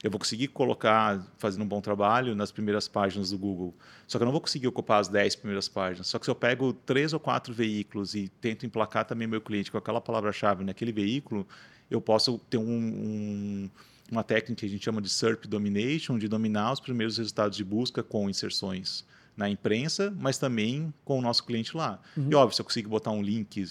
[0.06, 3.74] eu vou conseguir colocar, fazendo um bom trabalho, nas primeiras páginas do Google.
[4.06, 6.06] Só que eu não vou conseguir ocupar as 10 primeiras páginas.
[6.06, 9.72] Só que se eu pego três ou quatro veículos e tento emplacar também meu cliente
[9.72, 11.48] com aquela palavra-chave naquele veículo,
[11.90, 13.70] eu posso ter um, um,
[14.12, 17.64] uma técnica que a gente chama de SERP Domination, de dominar os primeiros resultados de
[17.64, 19.04] busca com inserções
[19.36, 22.00] na imprensa, mas também com o nosso cliente lá.
[22.16, 22.30] Uhum.
[22.30, 23.66] E óbvio, se eu conseguir botar um link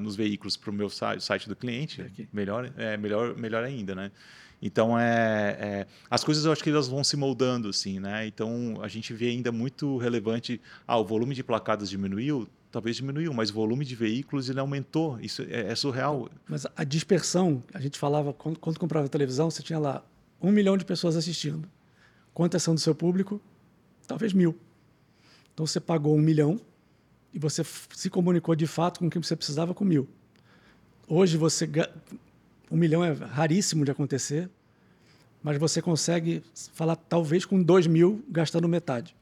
[0.00, 4.12] nos veículos para o meu site do cliente, melhor, é, melhor, melhor ainda, né?
[4.62, 8.24] Então, é, é, as coisas eu acho que elas vão se moldando, assim, né?
[8.28, 13.34] Então, a gente vê ainda muito relevante, ah, o volume de placadas diminuiu, talvez diminuiu,
[13.34, 15.18] mas o volume de veículos ele aumentou.
[15.20, 16.30] Isso é, é surreal.
[16.48, 20.04] Mas a dispersão, a gente falava, quando, quando comprava televisão, você tinha lá
[20.40, 21.68] um milhão de pessoas assistindo.
[22.32, 23.40] Quantas são do seu público?
[24.06, 24.56] Talvez mil.
[25.52, 26.60] Então, você pagou um milhão
[27.34, 30.08] e você se comunicou de fato com quem você precisava com mil.
[31.08, 31.68] Hoje, você
[32.72, 34.48] um milhão é raríssimo de acontecer,
[35.42, 36.42] mas você consegue
[36.72, 39.14] falar talvez com dois mil gastando metade.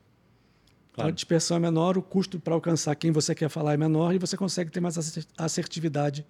[0.92, 0.92] Claro.
[0.92, 4.14] Então, a dispersão é menor, o custo para alcançar quem você quer falar é menor
[4.14, 4.96] e você consegue ter mais
[5.36, 6.24] assertividade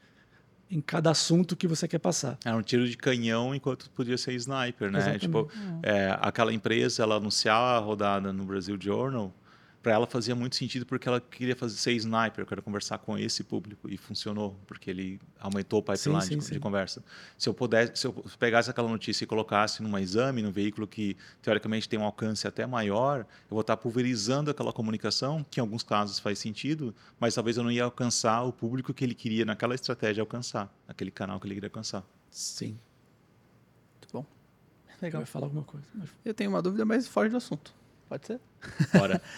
[0.70, 2.38] em cada assunto que você quer passar.
[2.44, 4.98] É um tiro de canhão enquanto podia ser sniper, né?
[4.98, 5.22] Exatamente.
[5.22, 5.50] Tipo,
[5.82, 9.34] é, aquela empresa, ela anunciar a rodada no Brasil Journal,
[9.82, 13.16] para ela fazia muito sentido porque ela queria fazer ser sniper, eu quero conversar com
[13.16, 16.52] esse público e funcionou porque ele aumentou o pipeline sim, sim, de, sim.
[16.54, 17.02] de, conversa.
[17.38, 21.16] Se eu pudesse, se eu pegasse aquela notícia e colocasse num exame, num veículo que
[21.40, 25.82] teoricamente tem um alcance até maior, eu vou estar pulverizando aquela comunicação, que em alguns
[25.82, 29.74] casos faz sentido, mas talvez eu não ia alcançar o público que ele queria naquela
[29.74, 32.04] estratégia alcançar, naquele canal que ele queria alcançar.
[32.30, 32.78] Sim.
[33.98, 34.26] Muito bom.
[35.00, 35.22] Legal.
[35.22, 35.86] Vai falar alguma coisa.
[35.94, 36.10] Mas...
[36.22, 37.72] Eu tenho uma dúvida, mas foge do assunto.
[38.08, 38.40] Pode ser?
[38.92, 39.22] Bora.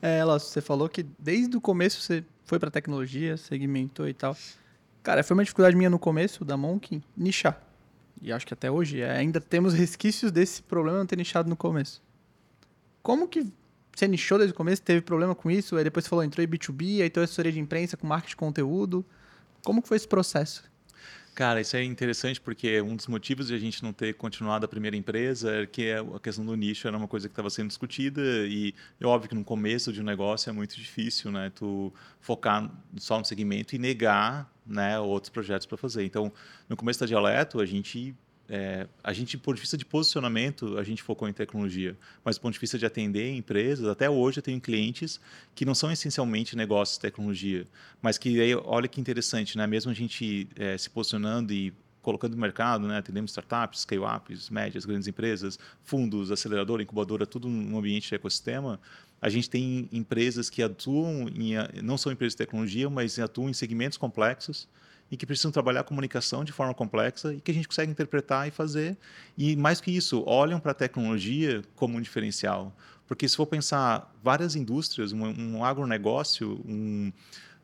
[0.00, 4.36] É, você falou que desde o começo você foi para tecnologia, segmentou e tal.
[5.02, 7.60] Cara, foi uma dificuldade minha no começo da Monk nichar.
[8.20, 11.56] E acho que até hoje é, ainda temos resquícios desse problema não ter nichado no
[11.56, 12.02] começo.
[13.02, 13.46] Como que
[13.94, 16.48] você nichou desde o começo, teve problema com isso, aí depois você falou, entrou em
[16.48, 19.04] B2B, aí tem assessoria de imprensa com marketing de conteúdo.
[19.64, 20.64] Como que foi esse processo?
[21.36, 24.68] Cara, isso é interessante porque um dos motivos de a gente não ter continuado a
[24.68, 28.22] primeira empresa é que a questão do nicho era uma coisa que estava sendo discutida
[28.46, 31.52] e é óbvio que no começo de um negócio é muito difícil, né?
[31.54, 36.06] Tu focar só no segmento e negar, né, outros projetos para fazer.
[36.06, 36.32] Então,
[36.70, 38.16] no começo da Dialeto, a gente
[38.48, 42.54] é, a gente, por vista de posicionamento, a gente focou em tecnologia, mas do ponto
[42.54, 45.20] de vista de atender empresas, até hoje eu tenho clientes
[45.54, 47.66] que não são essencialmente negócios de tecnologia,
[48.00, 49.66] mas que aí, olha que interessante, né?
[49.66, 52.98] mesmo a gente é, se posicionando e colocando no mercado, né?
[52.98, 58.78] atendemos startups, scale-ups, médias, grandes empresas, fundos, aceleradora, incubadora, tudo no ambiente de ecossistema,
[59.20, 63.52] a gente tem empresas que atuam, em, não são empresas de tecnologia, mas atuam em
[63.52, 64.68] segmentos complexos,
[65.10, 68.48] e que precisam trabalhar a comunicação de forma complexa e que a gente consegue interpretar
[68.48, 68.96] e fazer.
[69.36, 72.76] E mais que isso, olham para a tecnologia como um diferencial.
[73.06, 77.12] Porque se for pensar várias indústrias, um, um agronegócio, um,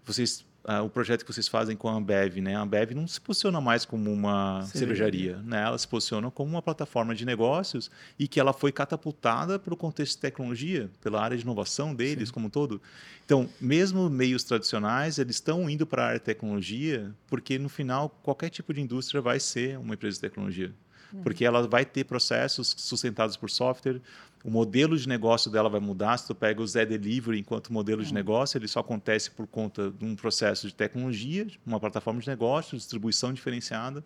[0.04, 2.54] vocês uh, o projeto que vocês fazem com a Ambev, né?
[2.54, 5.62] A Ambev não se posiciona mais como uma cervejaria, né?
[5.62, 10.16] Ela se posiciona como uma plataforma de negócios e que ela foi catapultada pelo contexto
[10.16, 12.34] de tecnologia, pela área de inovação deles Sim.
[12.34, 12.80] como um todo.
[13.24, 18.08] Então, mesmo meios tradicionais, eles estão indo para a área de tecnologia, porque no final
[18.22, 20.72] qualquer tipo de indústria vai ser uma empresa de tecnologia
[21.12, 21.22] uhum.
[21.22, 24.00] porque ela vai ter processos sustentados por software,
[24.44, 26.16] o modelo de negócio dela vai mudar.
[26.18, 28.14] Se tu pega o Zé Delivery enquanto modelo de uhum.
[28.14, 32.76] negócio, ele só acontece por conta de um processo de tecnologia, uma plataforma de negócio,
[32.76, 34.04] distribuição diferenciada.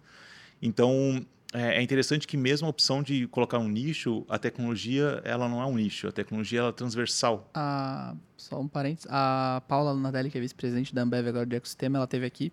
[0.60, 5.48] Então, é, é interessante que mesmo a opção de colocar um nicho, a tecnologia ela
[5.48, 7.48] não é um nicho, a tecnologia ela é transversal.
[7.54, 11.98] Ah, só um parênteses, a Paula Lunadelli, que é vice-presidente da Ambev agora de ecossistema,
[11.98, 12.52] ela teve aqui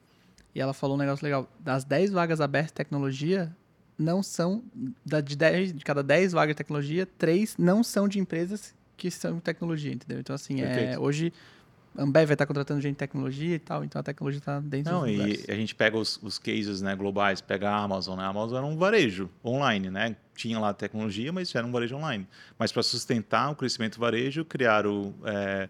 [0.55, 1.49] e ela falou um negócio legal.
[1.59, 3.55] Das 10 vagas abertas de tecnologia,
[3.97, 4.63] não são,
[5.23, 9.39] de, 10, de cada 10 vagas de tecnologia, 3 não são de empresas que são
[9.39, 10.19] tecnologia, entendeu?
[10.19, 11.33] Então, assim, é, hoje
[11.95, 14.91] a Ambev vai estar contratando gente de tecnologia e tal, então a tecnologia está dentro
[14.91, 15.45] Não, e lugares.
[15.47, 18.23] a gente pega os, os cases né, globais, pega a Amazon, né?
[18.23, 20.15] A Amazon era um varejo online, né?
[20.35, 22.27] Tinha lá tecnologia, mas era um varejo online.
[22.57, 25.13] Mas para sustentar o crescimento do varejo, criaram...
[25.25, 25.69] É,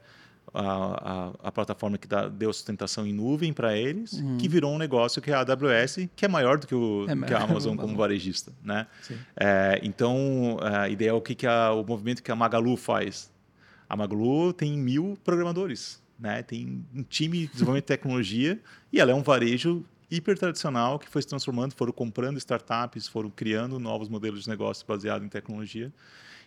[0.54, 4.38] a, a, a, plataforma que dá, deu sustentação em nuvem para eles, uhum.
[4.38, 7.16] que virou um negócio que é a AWS, que é maior do que, o, é,
[7.28, 8.52] que a Amazon como varejista.
[8.64, 8.88] Né?
[9.36, 13.32] É, então, a ideia é o que, que a, o movimento que a Magalu faz.
[13.90, 16.44] A Magalu tem mil programadores, né?
[16.44, 18.60] tem um time de desenvolvimento de tecnologia
[18.92, 23.30] e ela é um varejo hiper tradicional que foi se transformando, foram comprando startups, foram
[23.30, 25.92] criando novos modelos de negócio baseados em tecnologia.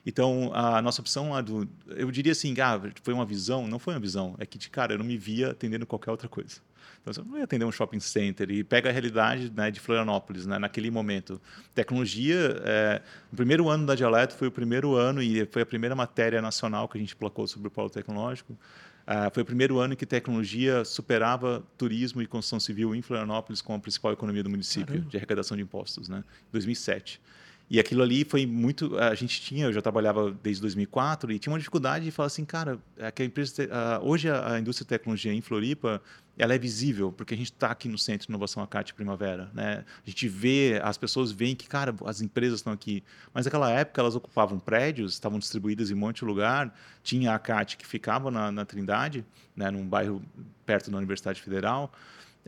[0.06, 1.68] Então, a nossa opção lá do.
[1.88, 3.66] Eu diria assim, ah, foi uma visão?
[3.66, 4.36] Não foi uma visão.
[4.38, 6.60] É que, cara, eu não me via atendendo qualquer outra coisa.
[7.02, 10.46] Então, você não ia atender um shopping center e pega a realidade né, de Florianópolis,
[10.46, 11.40] né, naquele momento.
[11.74, 13.02] Tecnologia, é,
[13.32, 16.88] o primeiro ano da Dialeto foi o primeiro ano e foi a primeira matéria nacional
[16.88, 18.52] que a gente placou sobre o polo tecnológico.
[18.52, 23.78] Uh, foi o primeiro ano que tecnologia superava turismo e construção civil em Florianópolis como
[23.78, 25.08] a principal economia do município, Caramba.
[25.08, 26.24] de arrecadação de impostos, né?
[26.50, 27.20] 2007.
[27.68, 28.96] E aquilo ali foi muito.
[28.96, 32.44] A gente tinha, eu já trabalhava desde 2004 e tinha uma dificuldade de falar assim,
[32.44, 33.68] cara, é que a empresa,
[34.02, 36.00] hoje a, indústria de tecnologia em Floripa,
[36.38, 39.84] ela é visível porque a gente está aqui no Centro de Inovação Acate Primavera, né?
[40.04, 43.02] A gente vê, as pessoas veem que, cara, as empresas estão aqui.
[43.34, 46.72] Mas naquela época elas ocupavam prédios, estavam distribuídas em um monte de lugar.
[47.02, 49.24] Tinha a Acate que ficava na, na Trindade,
[49.56, 50.22] né, num bairro
[50.64, 51.92] perto da Universidade Federal.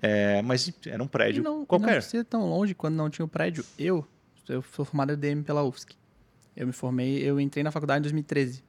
[0.00, 1.86] É, mas era um prédio e não, qualquer.
[1.86, 3.64] Não precisa tão longe quando não tinha o prédio.
[3.76, 4.06] Eu
[4.48, 5.94] eu sou formado em DM pela UFSC.
[6.56, 8.64] Eu me formei, eu entrei na faculdade em 2013.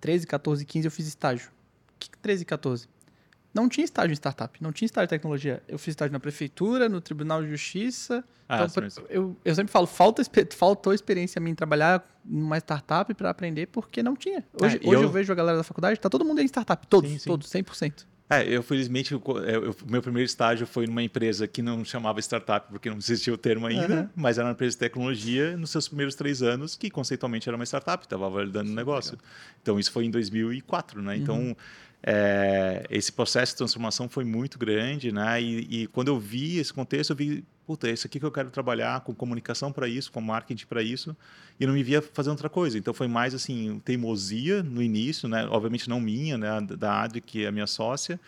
[0.00, 1.50] 13, 14, 15 eu fiz estágio.
[1.98, 2.88] Que 13 e 14?
[3.54, 5.62] Não tinha estágio em startup, não tinha estágio em tecnologia.
[5.68, 8.24] Eu fiz estágio na prefeitura, no Tribunal de Justiça.
[8.48, 10.22] Ah, então, eu, eu sempre falo, falta,
[10.52, 14.44] faltou experiência a mim trabalhar numa startup para aprender, porque não tinha.
[14.60, 15.02] Hoje, é, hoje eu...
[15.02, 15.08] eu...
[15.08, 17.30] vejo a galera da faculdade, tá todo mundo em startup, todos, sim, sim.
[17.30, 18.04] todos, 100%.
[18.28, 19.22] É, eu felizmente, o
[19.86, 23.66] meu primeiro estágio foi numa empresa que não chamava startup porque não existia o termo
[23.66, 24.08] ainda, uhum.
[24.16, 27.66] mas era uma empresa de tecnologia nos seus primeiros três anos, que conceitualmente era uma
[27.66, 29.12] startup, estava validando o negócio.
[29.12, 29.26] Legal.
[29.60, 31.16] Então, isso foi em 2004, né?
[31.18, 31.56] Então, uhum.
[32.02, 35.42] é, esse processo de transformação foi muito grande, né?
[35.42, 38.30] E, e, quando eu vi esse contexto, eu vi, puta, é isso aqui que eu
[38.30, 41.16] quero trabalhar, com comunicação para isso, com marketing para isso,
[41.58, 42.76] e não me via fazendo outra coisa.
[42.78, 45.46] Então, foi mais, assim, teimosia no início, né?
[45.50, 46.60] Obviamente não minha, né?
[46.60, 48.20] Da Adri, que é a minha sócia,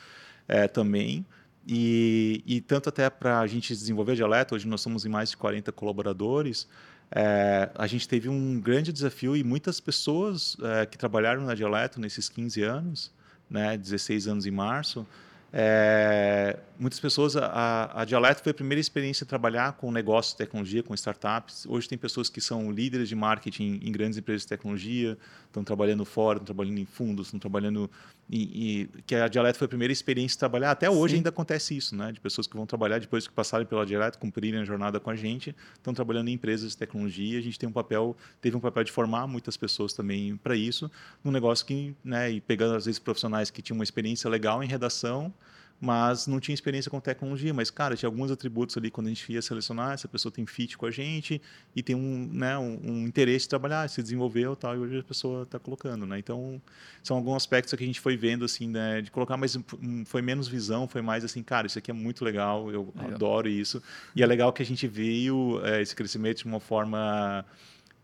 [0.49, 1.24] é, também.
[1.66, 5.30] E, e, tanto até para a gente desenvolver a Dialeto, hoje nós somos em mais
[5.30, 6.68] de 40 colaboradores,
[7.11, 12.01] é, a gente teve um grande desafio e muitas pessoas é, que trabalharam na Dialeto
[12.01, 13.12] nesses 15 anos,
[13.49, 15.07] né, 16 anos em março,
[15.53, 20.38] é, muitas pessoas, a, a Dialeto foi a primeira experiência de trabalhar com negócios de
[20.38, 21.66] tecnologia, com startups.
[21.66, 25.16] Hoje tem pessoas que são líderes de marketing em grandes empresas de tecnologia,
[25.57, 27.90] estão trabalhando fora, estão trabalhando em fundos, estão trabalhando
[28.28, 30.72] e, que a Dialeto foi a primeira experiência de trabalhar.
[30.72, 31.18] Até hoje Sim.
[31.18, 32.12] ainda acontece isso, né?
[32.12, 35.16] De pessoas que vão trabalhar depois que passarem pela Dialeto, cumprirem a jornada com a
[35.16, 37.38] gente, estão trabalhando em empresas de tecnologia.
[37.38, 40.90] A gente tem um papel, teve um papel de formar muitas pessoas também para isso,
[41.24, 42.30] num negócio que, né?
[42.30, 45.32] E pegando às vezes profissionais que tinham uma experiência legal em redação
[45.81, 47.53] mas não tinha experiência com tecnologia.
[47.53, 50.77] Mas, cara, tinha alguns atributos ali quando a gente ia selecionar, essa pessoa tem fit
[50.77, 51.41] com a gente
[51.74, 55.03] e tem um, né, um, um interesse de trabalhar, se desenvolveu tal, e hoje a
[55.03, 56.18] pessoa está colocando, né?
[56.18, 56.61] Então,
[57.03, 59.59] são alguns aspectos que a gente foi vendo, assim, né, de colocar, mas
[60.07, 63.14] foi menos visão, foi mais assim, cara, isso aqui é muito legal, eu legal.
[63.14, 63.83] adoro isso.
[64.14, 67.45] E é legal que a gente veio é, esse crescimento de uma forma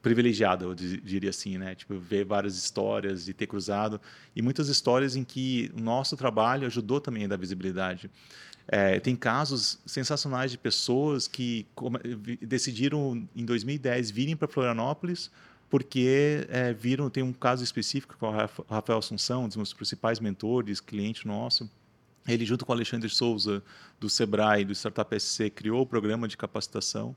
[0.02, 1.74] privilegiado, eu diria assim, né?
[1.74, 4.00] Tipo, ver várias histórias e ter cruzado
[4.34, 8.10] e muitas histórias em que o nosso trabalho ajudou também a dar visibilidade.
[8.66, 11.66] É, tem casos sensacionais de pessoas que
[12.40, 15.30] decidiram em 2010 virem para Florianópolis
[15.72, 18.30] porque é, viram tem um caso específico com o
[18.68, 21.70] Rafael Assunção, um dos meus principais mentores, cliente nosso.
[22.28, 23.62] Ele junto com o Alexandre Souza
[23.98, 27.16] do Sebrae do Startup SC criou o programa de capacitação.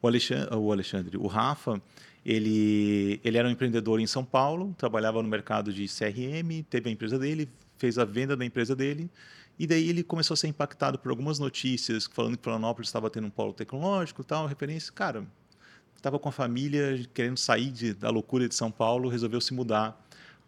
[0.00, 1.82] O Alexandre, o, Alexandre, o Rafa,
[2.26, 6.92] ele, ele era um empreendedor em São Paulo, trabalhava no mercado de CRM, teve a
[6.92, 7.48] empresa dele,
[7.78, 9.08] fez a venda da empresa dele,
[9.56, 13.28] e daí ele começou a ser impactado por algumas notícias falando que Florianópolis estava tendo
[13.28, 14.92] um polo tecnológico tal, referência.
[14.92, 15.24] Cara,
[15.94, 19.96] estava com a família querendo sair de, da loucura de São Paulo, resolveu se mudar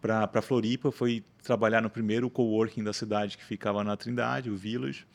[0.00, 5.06] para Floripa, foi trabalhar no primeiro coworking da cidade que ficava na Trindade, o Village.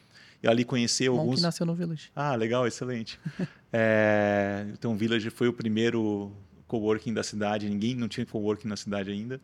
[0.41, 1.36] E ali conheceu alguns.
[1.36, 2.09] que nasceu no Village.
[2.16, 3.20] Ah, legal, excelente.
[3.72, 6.34] é, então, o Village foi o primeiro
[6.74, 9.39] coworking da cidade, ninguém não tinha coworking na cidade ainda.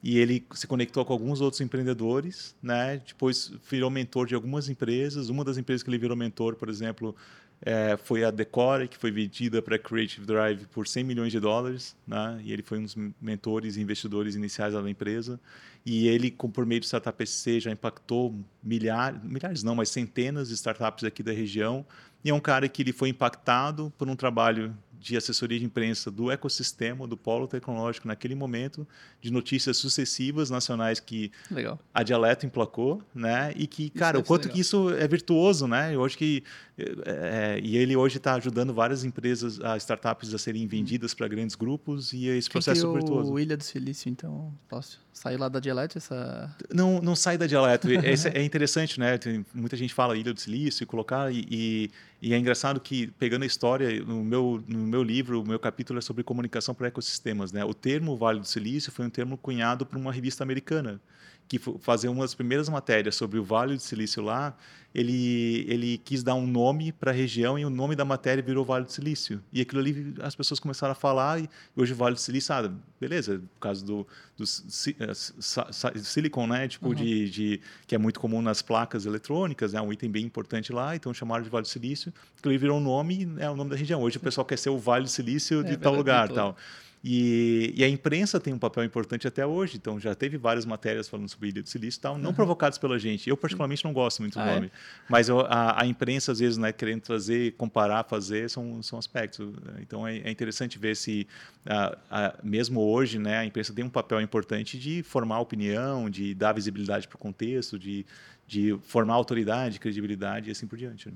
[0.00, 3.02] E ele se conectou com alguns outros empreendedores, né?
[3.04, 5.28] Depois virou mentor de algumas empresas.
[5.28, 7.16] Uma das empresas que ele virou mentor, por exemplo,
[7.60, 11.40] é, foi a Decore, que foi vendida para a Creative Drive por 100 milhões de
[11.40, 12.40] dólares, né?
[12.44, 15.40] E ele foi um dos mentores e investidores iniciais da empresa.
[15.84, 20.54] E ele, por meio do Startup SC, já impactou milhares, milhares não, mas centenas de
[20.54, 21.84] startups aqui da região.
[22.24, 26.10] E é um cara que ele foi impactado por um trabalho de assessoria de imprensa
[26.10, 28.86] do ecossistema do polo tecnológico naquele momento,
[29.20, 31.78] de notícias sucessivas nacionais que legal.
[31.94, 33.52] a Dialeto emplacou, né?
[33.56, 34.54] E que, cara, o quanto legal.
[34.54, 35.94] que isso é virtuoso, né?
[35.94, 36.42] Eu acho que
[36.78, 41.56] é, e ele hoje está ajudando várias empresas, a startups a serem vendidas para grandes
[41.56, 43.32] grupos e esse processo Quem é virtuoso.
[43.32, 47.46] O Ilha do Silício, então, posso sair lá da Dialeto essa Não, não sai da
[47.46, 47.88] Dialeto.
[47.90, 49.18] é, é interessante, né?
[49.18, 51.90] Tem, muita gente fala Ilha do Silício e colocar e, e,
[52.22, 55.98] e, é engraçado que pegando a história no meu no meu livro, o meu capítulo
[55.98, 57.64] é sobre comunicação para ecossistemas, né?
[57.64, 61.00] O termo Vale do Silício foi um termo cunhado por uma revista americana
[61.48, 64.54] que fazer uma das primeiras matérias sobre o Vale do Silício lá,
[64.94, 68.64] ele, ele quis dar um nome para a região e o nome da matéria virou
[68.64, 69.42] Vale do Silício.
[69.52, 72.70] E aquilo ali as pessoas começaram a falar e hoje o Vale do Silício, ah,
[73.00, 76.94] beleza, por causa do, do eh, silicon, né, tipo uhum.
[76.94, 80.72] de, de, que é muito comum nas placas eletrônicas, é né, um item bem importante
[80.72, 83.70] lá, então chamaram de Vale do Silício, aquilo ali virou um nome, é o nome
[83.70, 84.02] da região.
[84.02, 86.56] Hoje o pessoal quer ser o Vale do Silício de é, tal lugar, tal.
[87.02, 91.08] E, e, a imprensa tem um papel importante até hoje, então já teve várias matérias
[91.08, 92.34] falando sobre Ilha do Silício e tal, não uhum.
[92.34, 93.30] provocadas pela gente.
[93.30, 94.54] Eu, particularmente, não gosto muito do ah, é?
[94.54, 94.70] nome, é?
[95.08, 99.48] mas eu, a, a, imprensa, às vezes, né, querendo trazer, comparar, fazer, são, são aspectos.
[99.80, 101.26] Então é, é interessante ver se,
[101.64, 106.34] a, a, mesmo hoje, né, a imprensa tem um papel importante de formar opinião, de
[106.34, 108.04] dar visibilidade para o contexto, de,
[108.44, 111.08] de formar autoridade, credibilidade e assim por diante.
[111.08, 111.14] Né?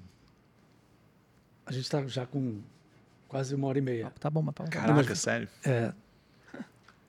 [1.66, 2.60] A gente está já com
[3.32, 4.12] Quase uma hora e meia.
[4.20, 4.68] tá bom, mas tá bom.
[4.68, 5.48] Caraca, mas, sério?
[5.64, 5.94] É,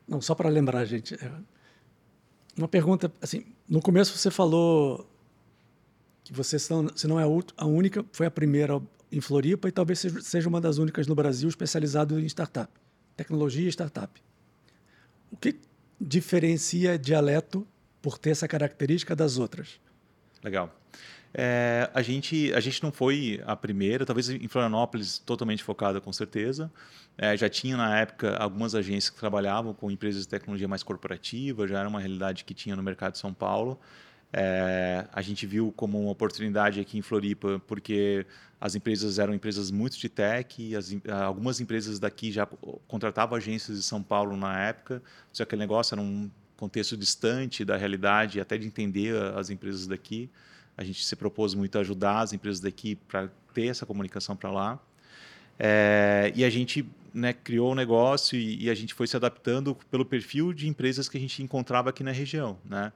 [0.07, 1.15] não, só para lembrar, gente.
[1.15, 1.31] É,
[2.55, 5.05] uma pergunta, assim, no começo você falou
[6.23, 7.25] que você, são, se não é
[7.57, 11.49] a única, foi a primeira em Floripa e talvez seja uma das únicas no Brasil
[11.49, 12.71] especializado em startup,
[13.17, 14.23] tecnologia e startup.
[15.29, 15.59] O que
[15.99, 17.67] diferencia dialeto
[18.01, 19.77] por ter essa característica das outras?
[20.41, 20.73] Legal.
[21.33, 26.13] É, a, gente, a gente não foi a primeira, talvez em Florianópolis totalmente focada, com
[26.13, 26.71] certeza.
[27.17, 31.67] É, já tinha na época algumas agências que trabalhavam com empresas de tecnologia mais corporativa,
[31.67, 33.79] já era uma realidade que tinha no mercado de São Paulo.
[34.31, 38.25] É, a gente viu como uma oportunidade aqui em Floripa, porque
[38.59, 42.47] as empresas eram empresas muito de tech, as, algumas empresas daqui já
[42.87, 47.65] contratavam agências de São Paulo na época, só que aquele negócio era um contexto distante
[47.65, 50.29] da realidade, até de entender as empresas daqui.
[50.77, 54.51] A gente se propôs muito a ajudar as empresas daqui para ter essa comunicação para
[54.51, 54.79] lá.
[55.59, 59.15] É, e a gente né, criou o um negócio e, e, a gente foi se
[59.15, 62.57] adaptando pelo perfil de empresas que a gente encontrava aqui na região.
[62.65, 62.91] Né?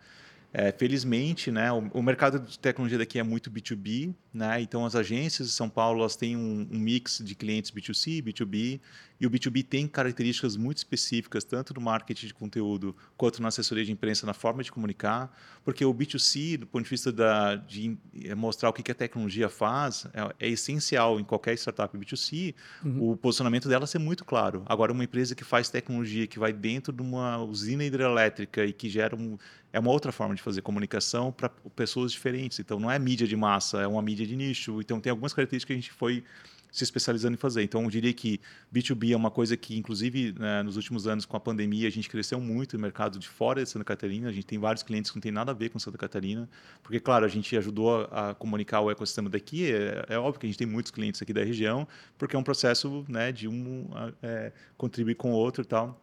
[0.51, 4.95] É, felizmente, né, o, o, mercado de tecnologia daqui é muito B2B, né, então as
[4.95, 8.79] agências de São Paulo elas têm um, um, mix de clientes B2C e B2B,
[9.19, 13.83] e o B2B tem características muito específicas, tanto no marketing de conteúdo quanto na assessoria
[13.83, 17.97] de imprensa, na forma de comunicar, porque o B2C, do ponto de vista da, de
[18.23, 22.53] é, mostrar o que a tecnologia faz, é, é essencial em qualquer startup B2C,
[22.85, 23.09] uhum.
[23.09, 24.61] o posicionamento dela ser muito claro.
[24.67, 28.87] Agora, uma empresa que faz tecnologia, que vai dentro de uma usina hidrelétrica e que
[28.87, 29.35] gera um,
[29.73, 32.59] é uma outra forma de fazer comunicação para pessoas diferentes.
[32.59, 34.79] Então, não é mídia de massa, é uma mídia de nicho.
[34.81, 36.23] Então, tem algumas características que a gente foi
[36.71, 37.63] se especializando em fazer.
[37.63, 38.39] Então, eu diria que
[38.73, 42.09] B2B é uma coisa que, inclusive, né, nos últimos anos, com a pandemia, a gente
[42.09, 44.29] cresceu muito no mercado de fora de Santa Catarina.
[44.29, 46.47] A gente tem vários clientes que não têm nada a ver com Santa Catarina,
[46.83, 49.71] porque, claro, a gente ajudou a, a comunicar o ecossistema daqui.
[49.71, 52.43] É, é, óbvio que a gente tem muitos clientes aqui da região, porque é um
[52.43, 53.87] processo né, de um
[54.21, 55.99] é, contribuir com o outro e tal.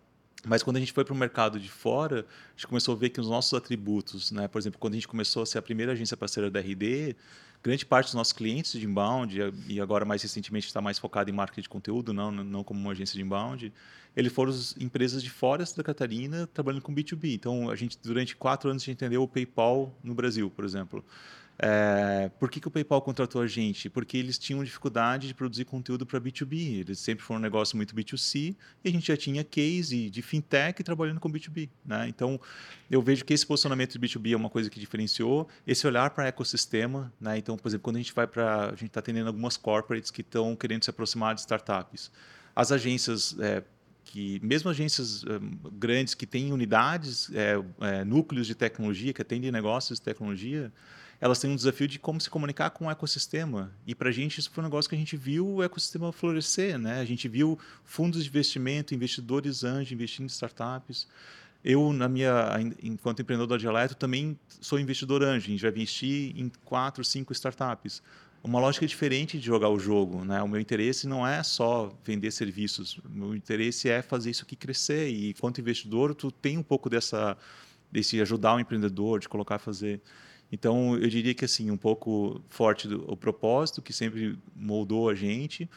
[0.46, 3.08] Mas quando a gente foi para o mercado de fora, a gente começou a ver
[3.08, 4.46] que os nossos atributos, né?
[4.46, 7.16] por exemplo, quando a gente começou a ser a primeira agência parceira da RD,
[7.64, 11.32] grande parte dos nossos clientes de inbound, e agora mais recentemente está mais focado em
[11.32, 13.72] marketing de conteúdo, não, não como uma agência de inbound,
[14.14, 17.34] eles foram empresas de fora da Catarina trabalhando com B2B.
[17.34, 21.02] Então, a gente, durante quatro anos, a gente entendeu o PayPal no Brasil, por exemplo.
[21.58, 23.88] É, por que, que o PayPal contratou a gente?
[23.88, 26.80] Porque eles tinham dificuldade de produzir conteúdo para B2B.
[26.80, 30.82] Eles sempre foram um negócio muito B2C e a gente já tinha case de fintech
[30.82, 31.68] trabalhando com B2B.
[31.84, 32.08] Né?
[32.08, 32.40] Então,
[32.90, 35.48] eu vejo que esse posicionamento de B2B é uma coisa que diferenciou.
[35.66, 37.12] Esse olhar para ecossistema.
[37.20, 37.38] Né?
[37.38, 38.66] Então, por exemplo, quando a gente vai para.
[38.66, 42.10] A gente está atendendo algumas corporates que estão querendo se aproximar de startups.
[42.56, 43.62] As agências é,
[44.04, 49.50] que mesmo agências um, grandes que têm unidades, é, é, núcleos de tecnologia, que atendem
[49.50, 50.72] negócios de tecnologia,
[51.20, 53.72] elas têm um desafio de como se comunicar com o ecossistema.
[53.86, 56.78] E para a gente isso foi um negócio que a gente viu o ecossistema florescer,
[56.78, 57.00] né?
[57.00, 61.06] A gente viu fundos de investimento, investidores anjos investindo em startups.
[61.64, 62.50] Eu, na minha,
[62.82, 65.46] enquanto empreendedor da Eletro, também sou investidor anjo.
[65.46, 68.02] A gente vai investir em quatro, cinco startups.
[68.42, 70.22] Uma lógica diferente de jogar o jogo.
[70.26, 70.42] Né?
[70.42, 72.98] O meu interesse não é só vender serviços.
[72.98, 75.08] O meu interesse é fazer isso aqui crescer.
[75.08, 77.34] E, enquanto investidor, tu tem um pouco dessa,
[77.90, 80.02] desse ajudar o empreendedor, de colocar a fazer.
[80.50, 85.14] Então, eu diria que assim, um pouco forte do, o propósito que sempre moldou a
[85.14, 85.68] gente,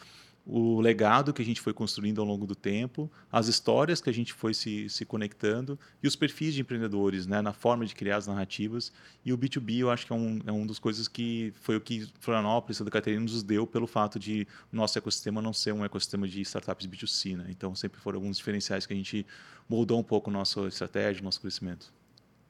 [0.49, 4.13] o legado que a gente foi construindo ao longo do tempo, as histórias que a
[4.13, 8.15] gente foi se, se conectando e os perfis de empreendedores, né, na forma de criar
[8.15, 8.93] as narrativas.
[9.26, 12.07] E o B2B, eu acho que é um, é um coisas que foi o que
[12.22, 16.39] Florianópolis, Santa Catarina, nos deu pelo fato de nosso ecossistema não ser um ecossistema de
[16.41, 17.36] startups B2C.
[17.36, 17.47] Né?
[17.49, 19.26] Então, sempre foram alguns diferenciais que a gente
[19.68, 21.93] moldou um pouco nossa estratégia, nosso crescimento.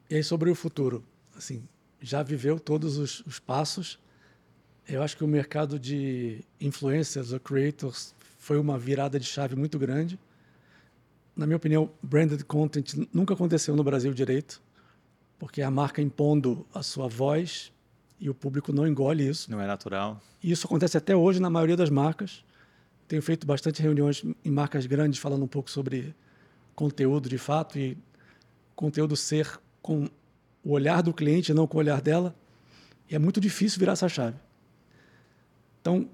[0.08, 1.04] E aí, sobre o futuro?
[1.36, 1.68] Assim,
[2.02, 4.00] já viveu todos os, os passos.
[4.88, 9.78] Eu acho que o mercado de influencers ou creators foi uma virada de chave muito
[9.78, 10.20] grande.
[11.36, 14.62] Na minha opinião, branded content nunca aconteceu no Brasil direito,
[15.38, 17.72] porque a marca impondo a sua voz
[18.20, 19.52] e o público não engole isso.
[19.52, 20.22] Não é natural.
[20.42, 22.44] E isso acontece até hoje na maioria das marcas.
[23.08, 26.16] Tenho feito bastante reuniões em marcas grandes falando um pouco sobre
[26.76, 27.98] conteúdo de fato e
[28.76, 30.10] conteúdo ser com
[30.64, 32.36] o olhar do cliente, não com o olhar dela.
[33.10, 34.38] E é muito difícil virar essa chave.
[35.82, 36.10] Então,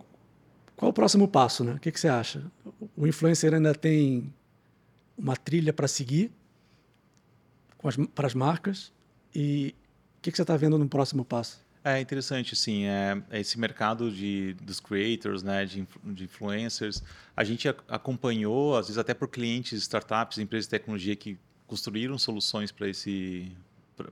[0.76, 1.64] qual o próximo passo?
[1.64, 1.74] Né?
[1.74, 2.44] O que, que você acha?
[2.96, 4.32] O influencer ainda tem
[5.18, 6.32] uma trilha para seguir
[8.14, 8.94] para as marcas?
[9.36, 9.76] E
[10.18, 11.62] o que, que você está vendo no próximo passo?
[11.84, 12.86] É interessante, sim.
[12.86, 17.04] É, é, esse mercado de, dos creators, né, de, de influencers,
[17.36, 21.38] a gente acompanhou, às vezes até por clientes, startups, empresas de tecnologia que
[21.68, 23.52] construíram soluções para esse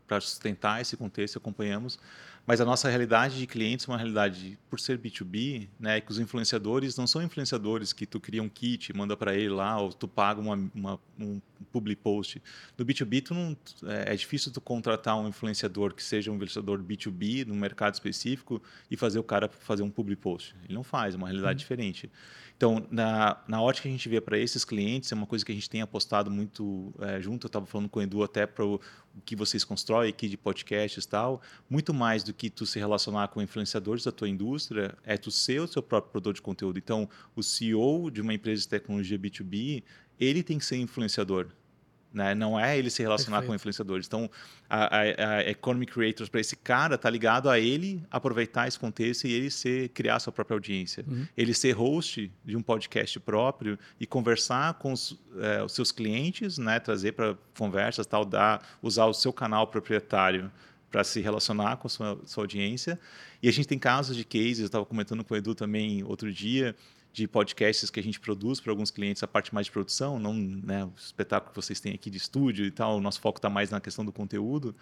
[0.08, 2.00] para sustentar esse contexto, acompanhamos.
[2.46, 6.18] Mas a nossa realidade de clientes é uma realidade, por ser B2B, né, que os
[6.18, 10.08] influenciadores não são influenciadores que tu cria um kit, manda para ele lá, ou tu
[10.08, 11.40] paga uma, uma, um
[11.72, 12.42] public post.
[12.78, 16.82] No B2B, tu não, é, é, difícil tu contratar um influenciador que seja um influenciador
[16.82, 20.56] B2B, num mercado específico, e fazer o cara fazer um public post.
[20.66, 21.60] Ele não faz, é uma realidade uhum.
[21.60, 22.10] diferente.
[22.62, 25.52] Então, na, na ótica que a gente vê para esses clientes, é uma coisa que
[25.52, 27.46] a gente tem apostado muito é, junto.
[27.46, 28.80] Eu estava falando com o Edu até para o
[29.26, 33.30] que vocês constroem aqui de podcasts e tal, muito mais do que tu se relacionar
[33.30, 36.78] com influenciadores da tua indústria, é tu ser o seu próprio produtor de conteúdo.
[36.78, 39.82] Então, o CEO de uma empresa de tecnologia B2B,
[40.20, 41.48] ele tem que ser influenciador.
[42.14, 42.36] Né?
[42.36, 43.52] Não é ele se relacionar Perfeito.
[43.52, 44.06] com influenciadores.
[44.06, 44.30] Então,
[44.70, 45.00] a, a,
[45.38, 49.50] a Economy Creators, para esse cara, tá ligado a ele aproveitar esse contexto e ele
[49.50, 51.06] ser, criar sua própria audiência.
[51.08, 51.26] Uhum.
[51.38, 56.58] Ele ser host de um podcast próprio e conversar com os, é, os seus clientes,
[56.58, 56.80] né?
[56.80, 60.52] trazer para conversas, tal, dar, usar o seu canal proprietário
[60.92, 63.00] para se relacionar com a sua, sua audiência.
[63.42, 66.32] E a gente tem casos de cases, eu estava comentando com o Edu também outro
[66.32, 66.76] dia,
[67.14, 70.34] de podcasts que a gente produz para alguns clientes, a parte mais de produção, não
[70.34, 73.50] né, o espetáculo que vocês têm aqui de estúdio e tal, o nosso foco está
[73.50, 74.74] mais na questão do conteúdo,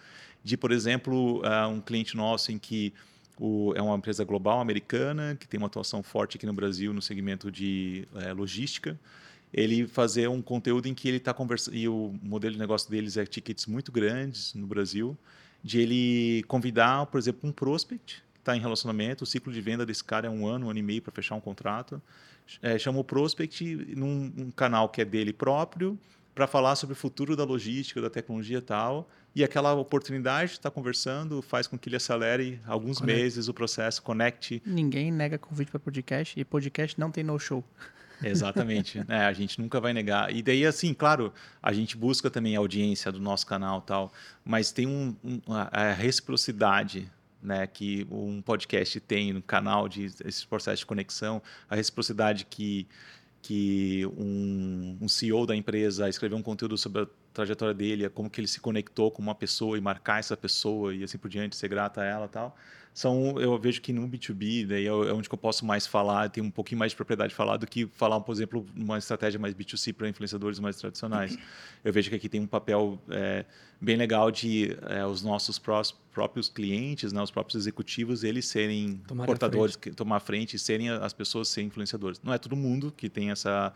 [0.42, 2.92] de, por exemplo, uh, um cliente nosso em que
[3.38, 7.02] o, é uma empresa global americana, que tem uma atuação forte aqui no Brasil no
[7.02, 8.98] segmento de uh, logística,
[9.52, 13.16] ele fazer um conteúdo em que ele está conversando, e o modelo de negócio deles
[13.16, 15.18] é tickets muito grandes no Brasil,
[15.64, 20.02] de ele convidar, por exemplo, um prospect está em relacionamento, o ciclo de venda desse
[20.02, 22.02] cara é um ano, um ano e meio para fechar um contrato.
[22.60, 23.64] É, chama o prospect
[23.96, 25.98] num um canal que é dele próprio
[26.34, 29.08] para falar sobre o futuro da logística, da tecnologia e tal.
[29.34, 33.20] E aquela oportunidade de estar tá conversando faz com que ele acelere alguns Conect.
[33.20, 34.62] meses o processo, conecte.
[34.66, 37.64] Ninguém nega convite para podcast e podcast não tem no show.
[38.22, 39.26] Exatamente, né?
[39.26, 40.34] A gente nunca vai negar.
[40.34, 41.32] E daí, assim, claro,
[41.62, 44.12] a gente busca também a audiência do nosso canal tal,
[44.44, 47.10] mas tem um, um a reciprocidade
[47.42, 52.86] né, que um podcast tem no canal de esses processos de conexão, a reciprocidade que
[53.42, 58.38] que um, um, CEO da empresa escrever um conteúdo sobre a trajetória dele, como que
[58.38, 61.68] ele se conectou com uma pessoa e marcar essa pessoa e assim por diante, ser
[61.68, 62.54] grata a ela tal
[62.92, 66.42] são eu vejo que no B2B daí é, é onde eu posso mais falar, tem
[66.42, 69.54] um pouquinho mais de propriedade de falar do que falar, por exemplo, uma estratégia mais
[69.54, 71.38] B2C para influenciadores mais tradicionais.
[71.82, 73.46] Eu vejo que aqui tem um papel é,
[73.80, 79.00] bem legal de é, os nossos prós, próprios clientes, né, os próprios executivos, eles serem
[79.24, 79.96] portadores, frente.
[79.96, 82.20] tomar frente, serem as pessoas serem influenciadores.
[82.22, 83.72] Não é todo mundo que tem essa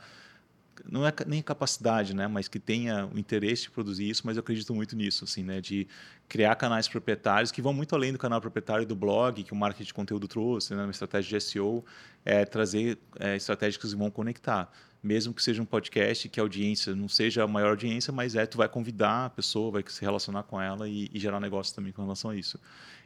[0.90, 4.40] não é nem capacidade, né, mas que tenha o interesse de produzir isso, mas eu
[4.40, 5.86] acredito muito nisso, assim, né, de
[6.28, 9.86] criar canais proprietários que vão muito além do canal proprietário do blog, que o marketing
[9.86, 11.84] de conteúdo trouxe, né, uma estratégia de SEO,
[12.24, 14.70] é trazer é, estratégias que vão conectar,
[15.02, 18.46] mesmo que seja um podcast que a audiência não seja a maior audiência, mas é
[18.46, 21.92] tu vai convidar a pessoa, vai se relacionar com ela e, e gerar negócio também
[21.92, 22.58] com relação a isso.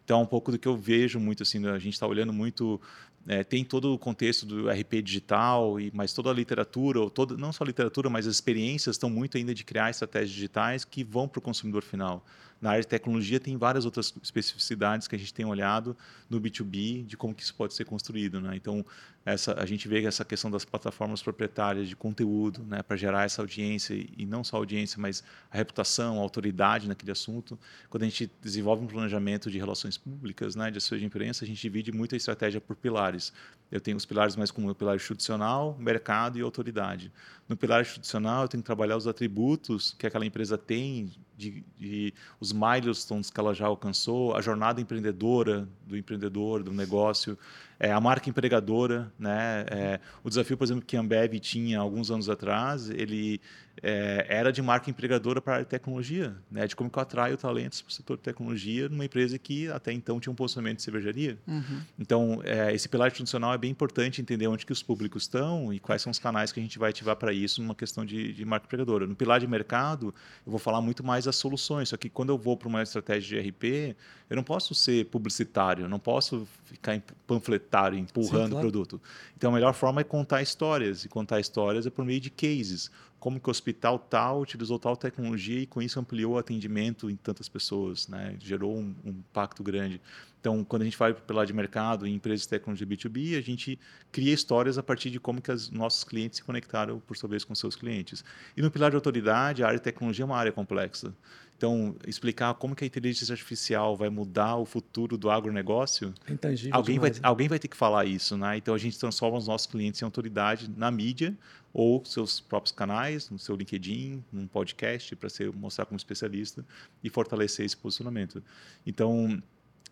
[0.08, 2.80] Então, um pouco do que eu vejo muito assim, a gente está olhando muito
[3.26, 7.36] é, tem todo o contexto do RP digital, e, mas toda a literatura, ou toda,
[7.36, 11.04] não só a literatura, mas as experiências estão muito ainda de criar estratégias digitais que
[11.04, 12.24] vão para o consumidor final.
[12.60, 15.96] Na área de tecnologia tem várias outras especificidades que a gente tem olhado
[16.28, 18.40] no B2B de como que isso pode ser construído.
[18.40, 18.56] Né?
[18.56, 18.84] Então,
[19.24, 23.42] essa, a gente vê essa questão das plataformas proprietárias de conteúdo né, para gerar essa
[23.42, 27.58] audiência, e não só audiência, mas a reputação, a autoridade naquele assunto.
[27.90, 31.46] Quando a gente desenvolve um planejamento de relações públicas, né, de assessoria de imprensa, a
[31.46, 33.32] gente divide muito a estratégia por pilares.
[33.70, 37.12] Eu tenho os pilares mais como o pilar institucional, mercado e autoridade.
[37.48, 42.14] No pilar institucional, eu tenho que trabalhar os atributos que aquela empresa tem, de, de,
[42.40, 47.38] os milestones que ela já alcançou, a jornada empreendedora do empreendedor, do negócio,
[47.78, 49.12] é, a marca empregadora.
[49.18, 49.64] Né?
[49.70, 53.40] É, o desafio, por exemplo, que a Ambev tinha alguns anos atrás, ele
[53.82, 56.66] é, era de marca empregadora para a tecnologia, né?
[56.66, 59.92] de como que eu atraio talentos para o setor de tecnologia numa empresa que até
[59.92, 61.38] então tinha um posicionamento de cervejaria.
[61.46, 61.80] Uhum.
[61.98, 65.78] Então, é, esse pilar institucional é bem importante entender onde que os públicos estão e
[65.78, 68.44] quais são os canais que a gente vai ativar para isso numa questão de, de
[68.44, 69.06] marca empregadora.
[69.06, 70.14] No pilar de mercado,
[70.44, 73.40] eu vou falar muito mais das soluções, só que quando eu vou para uma estratégia
[73.42, 73.96] de RP,
[74.28, 78.70] eu não posso ser publicitário, eu não posso ficar panfletário, empurrando o claro.
[78.70, 79.00] produto.
[79.36, 82.90] Então, a melhor forma é contar histórias, e contar histórias é por meio de cases
[83.18, 87.16] como que o hospital tal utilizou tal tecnologia e com isso ampliou o atendimento em
[87.16, 88.36] tantas pessoas, né?
[88.38, 90.00] gerou um, um impacto grande.
[90.40, 93.36] Então, quando a gente vai para o lado de mercado em empresas de tecnologia B2B,
[93.36, 93.78] a gente
[94.12, 97.42] cria histórias a partir de como que os nossos clientes se conectaram, por sua vez,
[97.42, 98.24] com seus clientes.
[98.56, 101.12] E no pilar de autoridade, a área de tecnologia é uma área complexa.
[101.56, 106.76] Então, explicar como que a inteligência artificial vai mudar o futuro do agronegócio, é intangível
[106.76, 108.36] alguém vai, alguém vai ter que falar isso.
[108.36, 108.58] Né?
[108.58, 111.36] Então, a gente transforma os nossos clientes em autoridade na mídia
[111.78, 116.66] ou seus próprios canais, no seu LinkedIn, num podcast, para mostrar como especialista
[117.04, 118.42] e fortalecer esse posicionamento.
[118.84, 119.40] Então,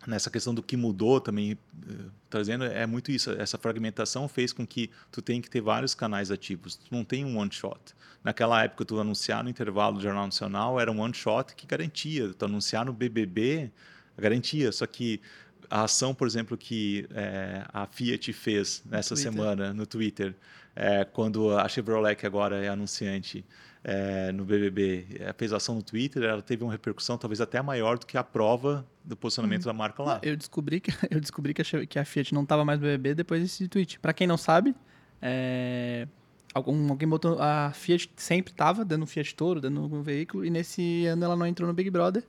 [0.05, 4.67] nessa questão do que mudou também uh, trazendo é muito isso essa fragmentação fez com
[4.67, 6.75] que tu tenha que ter vários canais ativos.
[6.75, 7.79] Tu não tem um one shot.
[8.21, 12.33] Naquela época tu anunciar no intervalo do jornal nacional era um one shot que garantia.
[12.33, 13.71] Tu anunciar no BBB
[14.17, 14.73] garantia.
[14.73, 15.21] Só que
[15.69, 20.35] a ação por exemplo que é, a Fiat fez nessa semana no Twitter
[20.79, 23.43] é, quando a Chevrolet, que agora é anunciante
[23.83, 27.97] é, no BBB, é, fez ação no Twitter, ela teve uma repercussão talvez até maior
[27.97, 29.71] do que a prova do posicionamento Uhum.
[29.71, 30.19] da marca lá.
[30.21, 33.15] Eu descobri que, eu descobri que, a, que a Fiat não tava mais no BBB
[33.15, 33.99] depois desse tweet.
[33.99, 34.75] Pra quem não sabe,
[35.21, 36.07] é,
[36.53, 37.41] algum, alguém botou.
[37.41, 41.35] A Fiat sempre tava dando um Fiat Toro, dando um veículo, e nesse ano ela
[41.35, 42.23] não entrou no Big Brother.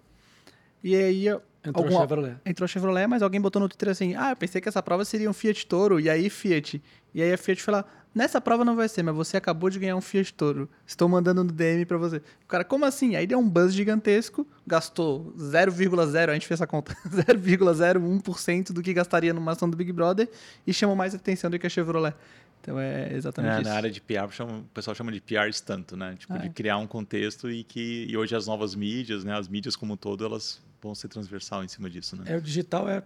[0.82, 2.36] E aí Entrou alguma- a Chevrolet.
[2.46, 5.05] entrou a Chevrolet, mas alguém botou no Twitter assim: Ah, eu pensei que essa prova
[5.05, 6.80] seria um Fiat Toro, e aí Fiat.
[7.12, 7.84] E aí a Fiat foi lá:
[8.14, 10.68] Nessa prova não vai ser, mas você acabou de ganhar um Fiat Toro.
[10.86, 12.16] Estou mandando no DM pra você.
[12.16, 13.14] O cara, como assim?
[13.14, 18.92] Aí deu um buzz gigantesco, gastou 0,0, a gente fez essa conta, 0,01% do que
[18.92, 20.28] gastaria numa ação do Big Brother
[20.66, 22.14] e chamou mais atenção do que a Chevrolet.
[22.61, 23.70] Então é exatamente É, isso.
[23.70, 26.16] na área de PR, chama- o pessoal chama de PR estanto, né?
[26.18, 26.50] Tipo, Ah, de é.
[26.50, 29.36] criar um contexto e que e hoje as novas mídias, né?
[29.38, 32.24] As mídias como um todo, elas vão ser transversal em cima disso, né?
[32.26, 33.02] É, o digital é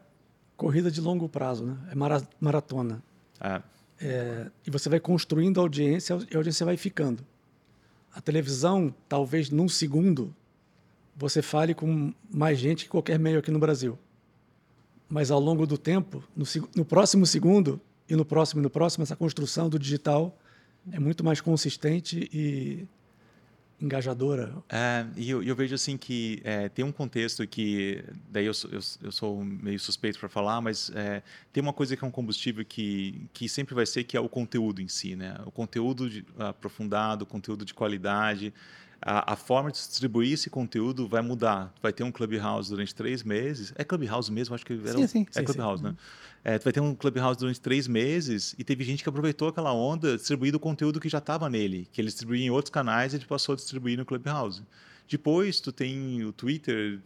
[0.57, 1.77] corrida de longo prazo, né?
[1.91, 3.03] É mara- maratona.
[3.41, 3.61] É.
[4.05, 7.25] É, e você vai construindo a audiência e a audiência vai ficando.
[8.13, 10.35] A televisão, talvez num segundo,
[11.17, 13.97] você fale com mais gente que qualquer meio aqui no Brasil.
[15.09, 16.45] Mas ao longo do tempo, no,
[16.75, 20.37] no próximo segundo e no próximo e no próximo, essa construção do digital
[20.91, 22.87] é muito mais consistente e
[23.83, 24.55] engajadora.
[24.69, 28.81] É, e eu, eu vejo assim que é, tem um contexto que daí eu, eu,
[29.03, 31.23] eu sou meio suspeito para falar, mas é,
[31.53, 34.29] tem uma coisa que é um combustível que, que sempre vai ser que é o
[34.29, 35.37] conteúdo em si, né?
[35.45, 38.55] O conteúdo de- aprofundado, o conteúdo de qualidade.
[39.05, 41.75] A, a forma de distribuir esse conteúdo vai mudar.
[41.83, 43.73] Vai ter um Clubhouse durante três meses.
[43.77, 44.55] É Clubhouse mesmo?
[44.55, 45.27] Acho que era Sim, um- sim.
[45.35, 45.95] É Sim, Clubhouse, né?
[46.45, 49.73] É, tu vai ter um Clubhouse durante três meses e teve gente que aproveitou aquela
[49.73, 53.17] onda distribuindo o conteúdo que já estava nele, que ele distribuía em outros canais e
[53.17, 54.63] ele passou a distribuir no Clubhouse.
[55.09, 57.01] Depois tu tem o Twitter,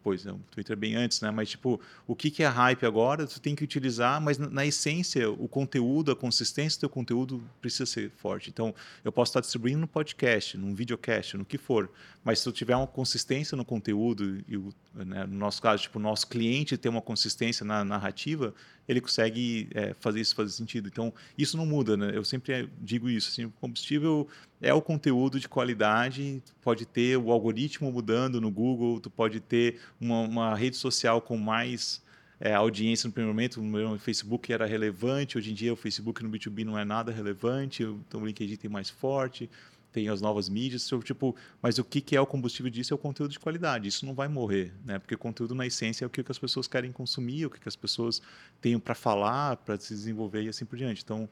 [0.00, 1.30] depois, não, o Twitter bem antes, né?
[1.30, 4.66] Mas tipo, o que, que é hype agora, tu tem que utilizar, mas na, na
[4.66, 8.48] essência, o conteúdo, a consistência do teu conteúdo precisa ser forte.
[8.48, 8.74] Então,
[9.04, 11.90] eu posso estar distribuindo no podcast, num videocast, no que for,
[12.24, 15.98] mas se tu tiver uma consistência no conteúdo e o, né, no nosso caso, tipo,
[15.98, 18.54] o nosso cliente ter uma consistência na narrativa,
[18.90, 20.88] ele consegue é, fazer isso fazer sentido.
[20.88, 22.10] Então, isso não muda, né?
[22.12, 24.26] Eu sempre digo isso, assim, o combustível
[24.60, 29.38] é o conteúdo de qualidade, tu pode ter o algoritmo mudando no Google, tu pode
[29.38, 32.02] ter uma, uma rede social com mais
[32.40, 36.30] é, audiência no primeiro momento, no Facebook era relevante, hoje em dia o Facebook no
[36.30, 39.48] B2B não é nada relevante, então o LinkedIn tem mais forte,
[39.92, 43.32] tem as novas mídias, tipo, mas o que, é o combustível disso é o conteúdo
[43.32, 44.98] de qualidade, isso não vai morrer, né?
[44.98, 48.22] Porque conteúdo na essência é o que, as pessoas querem consumir, o que as pessoas
[48.60, 51.02] têm para falar, para se desenvolver e assim por diante.
[51.02, 51.28] Então,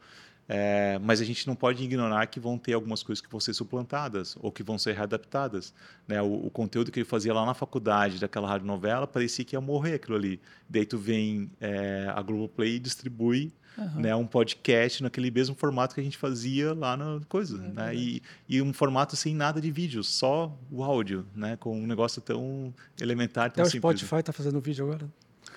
[0.48, 3.52] é, mas a gente não pode ignorar que vão ter algumas coisas que vão ser
[3.52, 5.74] suplantadas ou que vão ser readaptadas.
[6.06, 6.22] Né?
[6.22, 9.94] O, o conteúdo que ele fazia lá na faculdade daquela radionovela parecia que ia morrer
[9.94, 10.40] aquilo ali.
[10.66, 14.00] Daí tu vem é, a Globoplay e distribui Aham.
[14.00, 17.58] né, um podcast naquele mesmo formato que a gente fazia lá na coisa.
[17.58, 17.94] né?
[17.94, 21.56] E, e um formato sem nada de vídeo, só o áudio, né?
[21.56, 24.00] com um negócio tão elementar, Até tão o simples.
[24.00, 25.06] Spotify está fazendo vídeo agora.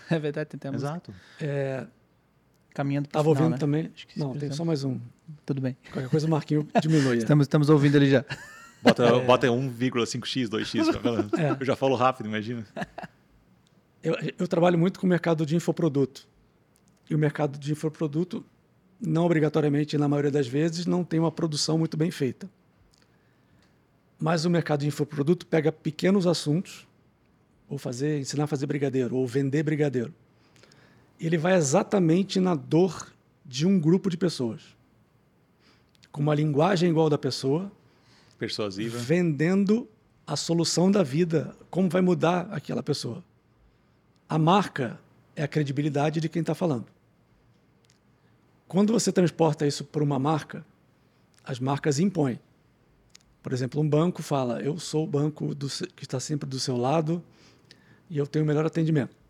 [0.10, 0.76] É verdade, tem até.
[0.76, 1.14] Exato.
[1.39, 1.88] É,
[2.74, 3.58] Caminhando pro Tava final, ouvindo né?
[3.58, 3.92] também.
[3.94, 5.00] Acho que Não, tem só mais um.
[5.46, 5.76] Tudo bem.
[5.92, 7.18] Qualquer coisa o Marquinho diminui.
[7.20, 8.26] Estamos, estamos ouvindo ele já.
[8.82, 10.92] Bota, bota 1,5x, 2x.
[10.92, 11.30] pra falar.
[11.38, 11.58] É.
[11.60, 12.66] Eu já falo rápido, imagina.
[14.04, 16.28] Eu, eu trabalho muito com o mercado de infoproduto.
[17.10, 18.44] E o mercado de infoproduto,
[19.00, 22.50] não obrigatoriamente, na maioria das vezes, não tem uma produção muito bem feita.
[24.18, 26.88] Mas o mercado de infoproduto pega pequenos assuntos,
[27.68, 30.14] ou fazer, ensinar a fazer brigadeiro, ou vender brigadeiro.
[31.22, 33.14] Ele vai exatamente na dor
[33.46, 34.62] de um grupo de pessoas.
[36.12, 37.72] Com uma linguagem igual da pessoa,
[38.40, 38.98] Persuasiva.
[38.98, 39.88] vendendo
[40.26, 43.24] a solução da vida, como vai mudar aquela pessoa.
[44.28, 45.00] A marca
[45.36, 46.88] é a credibilidade de quem está falando.
[48.68, 50.66] Quando você transporta isso para uma marca,
[51.44, 52.40] as marcas impõem.
[53.44, 56.78] Por exemplo, um banco fala: Eu sou o banco do que está sempre do seu
[56.78, 57.24] lado
[58.10, 59.21] e eu tenho o melhor atendimento.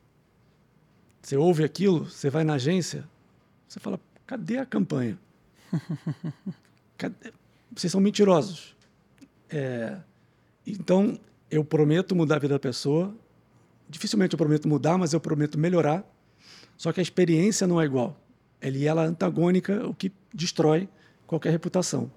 [1.22, 3.08] Você ouve aquilo, você vai na agência,
[3.68, 5.20] você fala: Cadê a campanha?
[6.98, 7.34] Cadê?
[7.76, 8.76] Vocês são mentirosos.
[9.50, 9.98] É,
[10.66, 11.18] então,
[11.50, 13.16] eu prometo mudar a vida da pessoa.
[13.90, 16.04] Dificilmente eu prometo mudar, mas eu prometo melhorar.
[16.78, 18.18] Só que a experiência não é igual.
[18.62, 20.88] Ele ela é antagônica, o que destrói
[21.28, 22.12] qualquer reputação.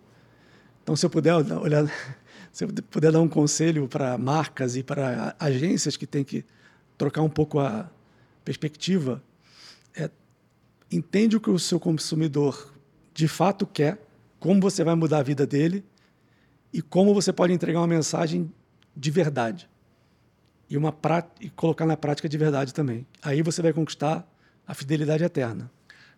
[0.82, 1.86] Então, se eu puder olhar,
[2.52, 6.44] se eu puder dar um conselho para marcas e para agências que têm que
[6.96, 7.90] trocar um pouco a
[8.44, 9.22] perspectiva,
[9.96, 10.10] é
[10.90, 12.72] entende o que o seu consumidor
[13.12, 13.98] de fato quer,
[14.38, 15.84] como você vai mudar a vida dele
[16.72, 18.52] e como você pode entregar uma mensagem
[18.96, 19.68] de verdade
[20.68, 20.94] e uma
[21.40, 23.06] e colocar na prática de verdade também.
[23.22, 24.26] Aí você vai conquistar
[24.66, 25.70] a fidelidade eterna.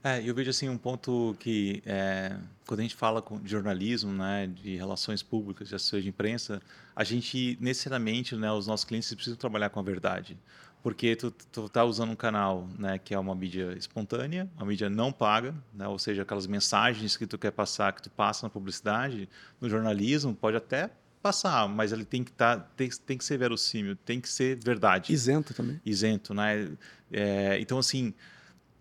[0.02, 4.46] É, eu vejo assim um ponto que é, quando a gente fala de jornalismo, né,
[4.46, 6.62] de relações públicas, de assessoria de imprensa,
[6.94, 10.38] a gente necessariamente, né, os nossos clientes precisam trabalhar com a verdade,
[10.86, 14.88] porque tu, tu tá usando um canal, né, que é uma mídia espontânea, uma mídia
[14.88, 18.50] não paga, né, ou seja, aquelas mensagens que tu quer passar, que tu passa na
[18.50, 19.28] publicidade,
[19.60, 20.88] no jornalismo pode até
[21.20, 24.60] passar, mas ele tem que estar, tá, tem, tem que ser verossímil, tem que ser
[24.62, 25.12] verdade.
[25.12, 25.80] Isento também.
[25.84, 26.70] Isento, né?
[27.10, 28.14] É, então assim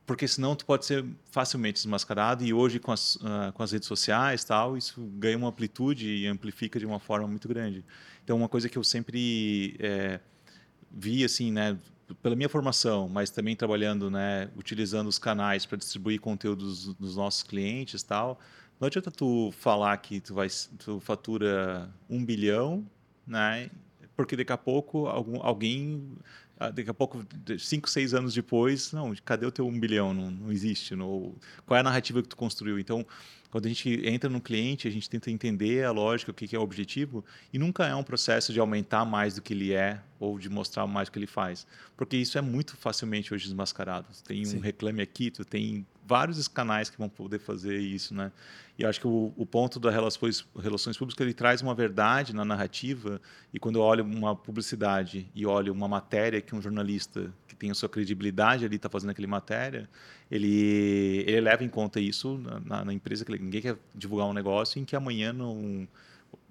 [0.05, 3.87] porque senão tu pode ser facilmente desmascarado e hoje com as, uh, com as redes
[3.87, 7.83] sociais tal isso ganha uma amplitude e amplifica de uma forma muito grande
[8.23, 10.19] então uma coisa que eu sempre é,
[10.91, 11.75] vi assim né
[12.21, 17.43] pela minha formação mas também trabalhando né utilizando os canais para distribuir conteúdos dos nossos
[17.43, 18.39] clientes tal
[18.79, 20.47] não adianta tu falar que tu vai
[20.77, 22.85] tu fatura um bilhão
[23.25, 23.69] né
[24.15, 26.17] porque daqui a pouco algum, alguém
[26.57, 27.25] daqui a pouco,
[27.59, 30.13] cinco, seis anos depois, não, cadê o teu um bilhão?
[30.13, 30.95] Não, não existe.
[30.95, 31.33] Não,
[31.65, 32.79] qual é a narrativa que tu construiu?
[32.79, 33.05] Então,
[33.55, 36.59] quando a gente entra no cliente, a gente tenta entender a lógica, o que é
[36.59, 40.37] o objetivo, e nunca é um processo de aumentar mais do que ele é ou
[40.37, 44.07] de mostrar mais do que ele faz, porque isso é muito facilmente hoje desmascarado.
[44.25, 48.31] Tem um reclame aqui, tu tem vários canais que vão poder fazer isso, né?
[48.77, 52.43] E acho que o, o ponto das relações, relações públicas ele traz uma verdade na
[52.43, 53.21] narrativa.
[53.53, 57.71] E quando eu olho uma publicidade e olho uma matéria que um jornalista que tem
[57.71, 59.89] a sua credibilidade ali está fazendo aquela matéria,
[60.31, 64.79] ele, ele leva em conta isso na, na empresa que ninguém quer divulgar um negócio
[64.79, 65.87] em que amanhã não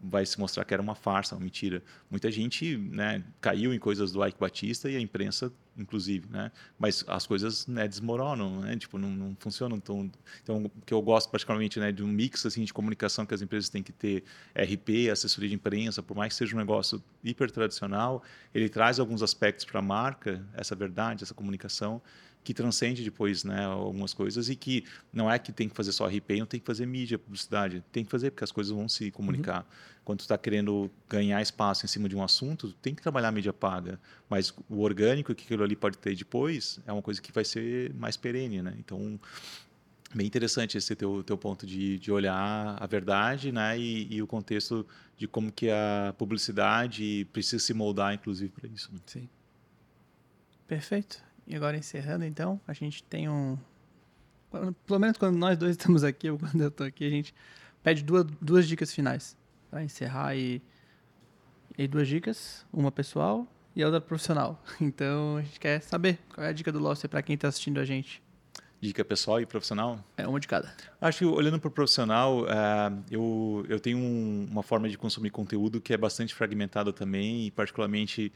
[0.03, 1.82] vai se mostrar que era uma farsa, uma mentira.
[2.11, 6.53] Muita gente né, caiu em coisas do Ike Batista e a imprensa, inclusive, né?
[6.78, 8.76] Mas as coisas né, desmoronam, né?
[8.76, 9.76] Tipo, não, não funcionam.
[9.76, 10.11] Então,
[10.43, 13.68] então, que eu gosto particularmente né, de um mix assim de comunicação que as empresas
[13.68, 14.24] têm que ter,
[14.55, 18.22] RP, assessoria de imprensa, por mais que seja um negócio hiper tradicional,
[18.55, 22.01] ele traz alguns aspectos para a marca, essa verdade, essa comunicação,
[22.45, 26.07] que transcende depois né, algumas coisas e que não é que tem que fazer só
[26.07, 29.11] RP, não tem que fazer mídia, publicidade, tem que fazer porque as coisas vão se
[29.11, 29.61] comunicar.
[29.61, 29.95] Uhum.
[30.05, 33.32] Quando tu está querendo ganhar espaço em cima de um assunto, tem que trabalhar a
[33.32, 37.32] mídia paga, mas o orgânico que aquilo ali pode ter depois é uma coisa que
[37.32, 38.74] vai ser mais perene, né?
[38.78, 39.18] Então,
[40.14, 43.78] bem interessante esse teu, teu ponto de, de olhar a verdade né?
[43.78, 44.86] E, e, o contexto
[45.16, 48.92] de como que a publicidade precisa se moldar, inclusive, para isso.
[48.92, 49.01] Né?
[49.07, 49.28] Sim.
[50.68, 51.22] Perfeito.
[51.47, 53.59] E agora encerrando, então, a gente tem um.
[54.86, 57.34] Pelo menos quando nós dois estamos aqui, ou quando eu estou aqui, a gente
[57.82, 59.36] pede duas, duas dicas finais
[59.70, 60.62] para encerrar e,
[61.76, 64.62] e duas dicas, uma pessoal e a outra profissional.
[64.80, 67.78] Então a gente quer saber qual é a dica do Losser para quem está assistindo
[67.78, 68.22] a gente.
[68.80, 69.99] Dica pessoal e profissional?
[70.16, 70.74] É, uma de cada.
[71.01, 75.30] Acho que olhando para o profissional, uh, eu, eu tenho um, uma forma de consumir
[75.30, 78.30] conteúdo que é bastante fragmentada também, e particularmente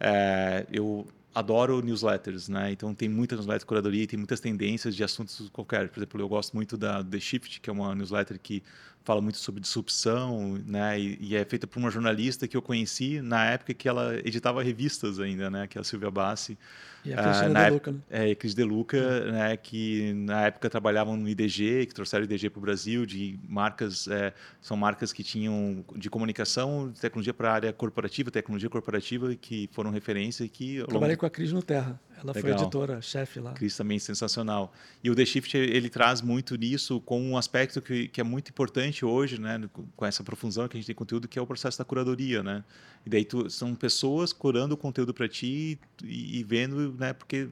[0.00, 2.70] uh, eu adoro newsletters, né?
[2.72, 5.88] Então tem muitas newsletters de curadoria, tem muitas tendências de assuntos qualquer.
[5.88, 8.62] Por exemplo, eu gosto muito da The Shift, que é uma newsletter que
[9.04, 10.98] fala muito sobre disrupção, né?
[10.98, 14.62] E, e, é feita por uma jornalista que eu conheci na época que ela editava
[14.62, 15.66] revistas ainda, né?
[15.66, 16.58] Que é a Silvia Bassi.
[17.04, 18.00] E a Cristina ah, De Luca, né?
[18.08, 19.30] É, Cris De Luca, é.
[19.30, 19.56] né?
[19.58, 24.08] Que na época trabalhavam no IDG, que trouxeram o IDG para o Brasil, de marcas,
[24.08, 24.32] é,
[24.62, 29.68] são marcas que tinham de comunicação, de tecnologia para a área corporativa, tecnologia corporativa, que
[29.72, 30.82] foram referência e que...
[30.84, 31.20] Trabalhei longo...
[31.20, 32.00] com a Cris no Terra.
[32.24, 32.56] Ela Legal.
[32.56, 33.52] foi editora, chefe lá.
[33.52, 34.72] Cris também sensacional.
[35.02, 38.48] E o The Shift ele traz muito nisso com um aspecto que, que é muito
[38.48, 39.62] importante hoje, né,
[39.94, 42.64] com essa profusão que a gente tem conteúdo, que é o processo da curadoria, né?
[43.04, 47.48] E daí tu, são pessoas curando o conteúdo para ti e, e vendo, né, porque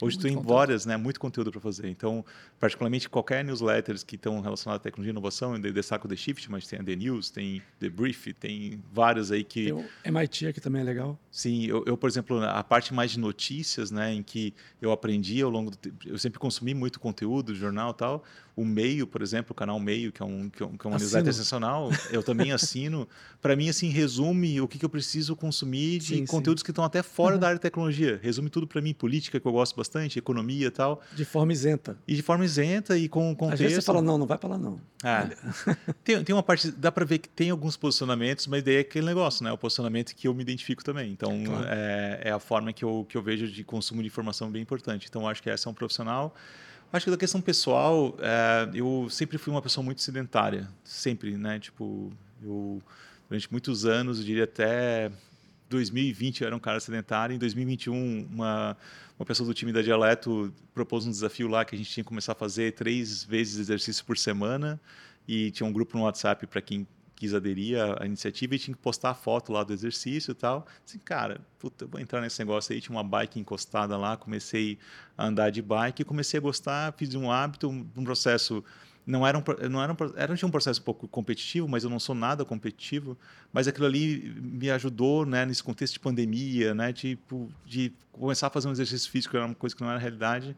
[0.00, 0.96] Hoje tu tem várias, né?
[0.96, 1.88] Muito conteúdo para fazer.
[1.88, 2.24] Então,
[2.60, 6.50] particularmente qualquer newsletters que estão relacionados à tecnologia e inovação, eu destaco o The Shift,
[6.50, 9.64] mas tem a The News, tem The Brief, tem várias aí que...
[9.64, 11.18] Tem o MIT aqui também é legal.
[11.30, 14.12] Sim, eu, eu, por exemplo, a parte mais de notícias, né?
[14.12, 15.96] Em que eu aprendi ao longo do tempo...
[16.06, 18.24] Eu sempre consumi muito conteúdo, jornal e tal.
[18.56, 20.88] O Meio, por exemplo, o canal Meio, que é, um, que é, um, que é
[20.88, 23.06] uma newsletter sensacional, eu também assino.
[23.42, 26.64] Para mim, assim, resume o que, que eu preciso consumir de sim, conteúdos sim.
[26.64, 27.40] que estão até fora uhum.
[27.40, 28.18] da área de tecnologia.
[28.22, 31.02] Resume tudo para mim, política, que eu gosto bastante, economia e tal.
[31.14, 31.98] De forma isenta.
[32.08, 33.52] E de forma isenta e com contexto.
[33.52, 34.80] Às vezes você fala, não, não vai para lá não.
[35.04, 35.28] Ah,
[36.02, 39.06] tem, tem uma parte, dá para ver que tem alguns posicionamentos, mas daí é aquele
[39.06, 39.52] negócio, né?
[39.52, 41.12] O posicionamento que eu me identifico também.
[41.12, 41.66] Então, claro.
[41.68, 45.06] é, é, a forma que eu, que eu vejo de consumo de informação bem importante.
[45.08, 46.34] Então, acho que essa é um profissional.
[46.92, 51.58] Acho que da questão pessoal, é, eu sempre fui uma pessoa muito sedentária, sempre, né?
[51.58, 52.12] Tipo,
[52.42, 52.82] eu
[53.28, 55.10] durante muitos anos, eu diria até
[55.68, 58.76] 2020 eu era um cara sedentário, em 2021 uma
[59.18, 62.08] uma pessoa do time da Dialeto propôs um desafio lá que a gente tinha que
[62.08, 64.78] começar a fazer três vezes exercício por semana
[65.26, 66.86] e tinha um grupo no WhatsApp para quem
[67.16, 70.66] quis aderir à, iniciativa e tinha que postar a foto lá do exercício e tal.
[70.86, 72.80] Assim, cara, puta, vou entrar nesse negócio aí.
[72.80, 74.78] Tinha uma bike encostada lá, comecei
[75.16, 78.62] a andar de bike, comecei a gostar, fiz um hábito, um, processo
[79.06, 81.98] não era um, não era um, era um processo um pouco competitivo, mas eu não
[81.98, 83.16] sou nada competitivo,
[83.52, 88.50] mas aquilo ali me ajudou, né, nesse contexto de pandemia, né, tipo, de começar a
[88.50, 90.56] fazer um exercício físico, era uma coisa que não era realidade,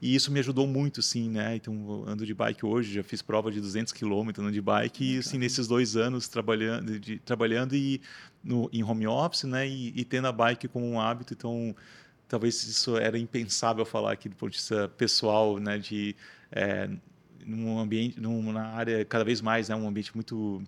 [0.00, 3.50] e isso me ajudou muito, sim, né, então ando de bike hoje, já fiz prova
[3.50, 8.00] de 200 quilômetros andando de bike, e assim, nesses dois anos trabalhando, de, trabalhando e
[8.42, 11.74] no, em home office, né, e, e tendo a bike como um hábito, então
[12.28, 16.14] talvez isso era impensável falar aqui do ponto de vista pessoal, né, de
[16.52, 16.88] é,
[17.44, 20.62] num ambiente, numa área cada vez mais, né, um ambiente muito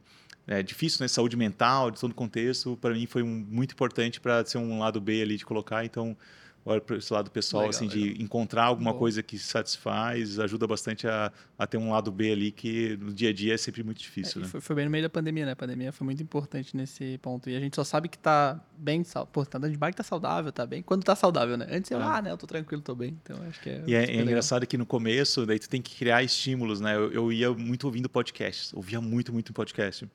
[0.47, 4.21] é, difícil, né, saúde mental, de todo o contexto, para mim foi um, muito importante
[4.21, 6.17] para ser um lado B ali de colocar, então
[6.65, 8.15] olha para esse lado pessoal, legal, assim, legal.
[8.15, 8.99] de encontrar alguma Bom.
[8.99, 13.31] coisa que satisfaz, ajuda bastante a, a, ter um lado B ali que no dia
[13.31, 14.41] a dia é sempre muito difícil.
[14.41, 14.51] É, né?
[14.51, 15.53] foi, foi, bem no meio da pandemia, né?
[15.53, 17.49] A pandemia foi muito importante nesse ponto.
[17.49, 20.53] E a gente só sabe que tá bem, pô, tá andando de bike, tá saudável,
[20.53, 20.83] tá bem.
[20.83, 21.67] Quando tá saudável, né?
[21.71, 22.03] Antes eu, é.
[22.03, 23.19] ah, né, eu tô tranquilo, tô bem.
[23.23, 23.85] Então acho que é.
[23.87, 26.95] E é, é engraçado que no começo, daí tu tem que criar estímulos, né?
[26.95, 30.07] Eu, eu ia muito ouvindo podcasts, ouvia muito, muito podcast.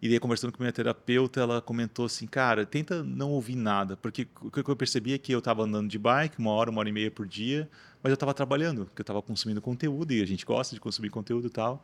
[0.00, 4.28] E daí, conversando com minha terapeuta, ela comentou assim: cara, tenta não ouvir nada, porque
[4.40, 6.88] o que eu percebi é que eu estava andando de bike uma hora, uma hora
[6.88, 7.68] e meia por dia,
[8.02, 11.10] mas eu estava trabalhando, porque eu estava consumindo conteúdo e a gente gosta de consumir
[11.10, 11.82] conteúdo e tal.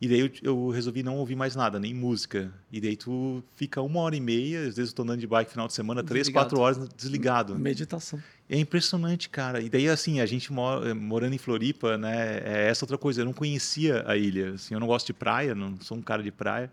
[0.00, 2.52] E daí eu, eu, resolvi não ouvir mais nada, nem música.
[2.70, 5.50] E daí tu fica uma hora e meia, às vezes eu estou andando de bike
[5.50, 7.58] final de semana, três, quatro horas desligado.
[7.58, 8.20] Meditação.
[8.50, 9.62] É impressionante, cara.
[9.62, 12.42] E daí, assim, a gente mora, morando em Floripa, né?
[12.44, 13.22] É essa outra coisa.
[13.22, 14.54] Eu não conhecia a ilha.
[14.54, 16.70] Assim, eu não gosto de praia, não sou um cara de praia.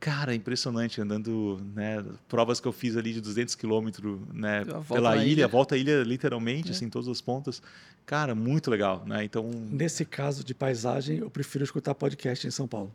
[0.00, 5.26] Cara, impressionante, andando, né, provas que eu fiz ali de 200 quilômetros, né, pela ilha,
[5.26, 6.70] ilha, volta à ilha literalmente, é.
[6.70, 7.62] assim, todos os pontos.
[8.06, 9.50] Cara, muito legal, né, então...
[9.70, 12.90] Nesse caso de paisagem, eu prefiro escutar podcast em São Paulo.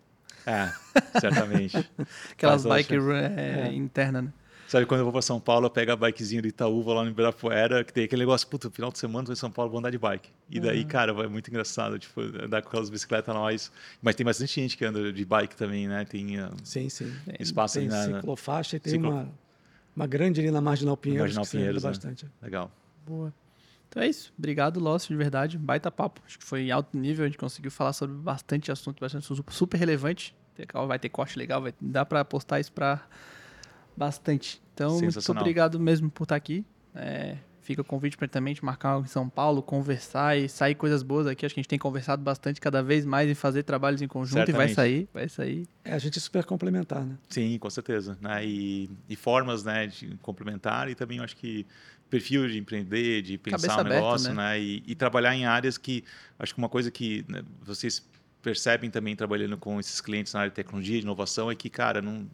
[0.47, 0.71] É,
[1.19, 1.77] certamente.
[2.33, 3.73] Aquelas bike run é, é.
[3.73, 4.33] interna, né?
[4.67, 7.03] Sabe, quando eu vou para São Paulo, eu pego a bikezinha do Itaú, vou lá
[7.03, 9.79] no Ibirapuera, que tem aquele negócio, puta, final de semana, vou em São Paulo, vou
[9.79, 10.29] andar de bike.
[10.49, 10.87] E daí, uhum.
[10.87, 13.71] cara, é muito engraçado, tipo, andar com aquelas bicicletas nós.
[14.01, 16.03] Mas tem bastante gente que anda de bike também, né?
[16.05, 17.13] Tem uh, sim, sim.
[17.39, 18.17] espaço tem aí na...
[18.17, 19.09] ciclofaixa e tem Ciclo...
[19.09, 19.29] uma,
[19.95, 21.89] uma grande ali na Marginal Pinheiros, Marginal Pinheiros, né?
[21.89, 22.27] bastante.
[22.41, 22.71] Legal.
[23.05, 23.31] Boa.
[23.87, 24.33] Então é isso.
[24.37, 25.57] Obrigado, Lócio, de verdade.
[25.59, 26.21] Baita papo.
[26.25, 27.23] Acho que foi alto nível.
[27.23, 30.35] A gente conseguiu falar sobre bastante assunto, bastante super relevante.
[30.87, 33.05] Vai ter corte legal, vai dar para postar isso para
[33.95, 34.61] bastante.
[34.73, 36.65] Então, muito obrigado mesmo por estar aqui.
[36.93, 41.01] É, fica o convite para também marcar algo em São Paulo, conversar e sair coisas
[41.01, 41.45] boas aqui.
[41.45, 44.37] Acho que a gente tem conversado bastante cada vez mais em fazer trabalhos em conjunto
[44.37, 44.71] Certamente.
[44.71, 45.67] e vai sair, vai sair.
[45.83, 47.17] É, a gente é super complementar, né?
[47.27, 48.17] Sim, com certeza.
[48.21, 48.45] Né?
[48.45, 51.65] E, e formas né, de complementar e também eu acho que
[52.09, 54.51] perfil de empreender, de pensar no negócio, né?
[54.51, 54.61] né?
[54.61, 56.03] E, e, trabalhar em áreas que
[56.37, 58.07] acho que uma coisa que né, vocês
[58.43, 61.99] percebem também trabalhando com esses clientes na área de tecnologia, de inovação, é que, cara,
[61.99, 62.29] não,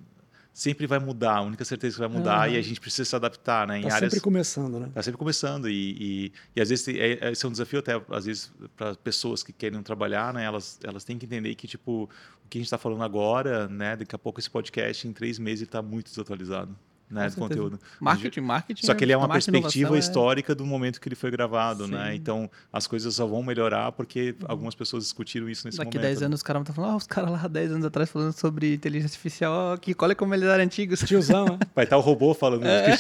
[0.54, 3.68] sempre vai mudar, a única certeza que vai mudar e a gente precisa se adaptar,
[3.68, 3.80] né?
[3.80, 4.90] Em tá áreas, sempre começando, né?
[4.94, 8.02] Tá sempre começando e, e, e às vezes é, é, esse é um desafio até
[8.10, 10.44] às vezes para pessoas que querem trabalhar, né?
[10.44, 12.10] Elas elas têm que entender que tipo
[12.46, 13.96] o que a gente está falando agora, né?
[13.96, 16.78] Daqui a pouco esse podcast em três meses está muito desatualizado
[17.12, 17.80] né, do conteúdo.
[18.00, 18.86] Marketing, marketing.
[18.86, 20.56] Só que ele é uma perspectiva é histórica é...
[20.56, 21.98] do momento que ele foi gravado, né?
[21.98, 22.04] Sim.
[22.04, 22.16] né?
[22.16, 24.48] Então as coisas só vão melhorar porque uhum.
[24.48, 26.02] algumas pessoas discutiram isso nesse Daqui momento.
[26.02, 28.10] Daqui 10 anos os caras vão estar falando, ah, os caras lá 10 anos atrás
[28.10, 31.00] falando sobre inteligência artificial, que olha como eles eram antigos.
[31.02, 31.60] Tiozão, né?
[31.76, 32.96] Vai estar o robô falando, é.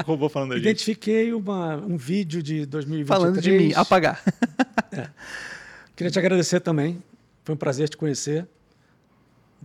[0.00, 3.06] o robô falando da Identifiquei uma, um vídeo de 2023.
[3.08, 4.22] Falando de mim, apagar.
[4.92, 5.08] É.
[5.94, 7.02] Queria te agradecer também.
[7.44, 8.46] Foi um prazer te conhecer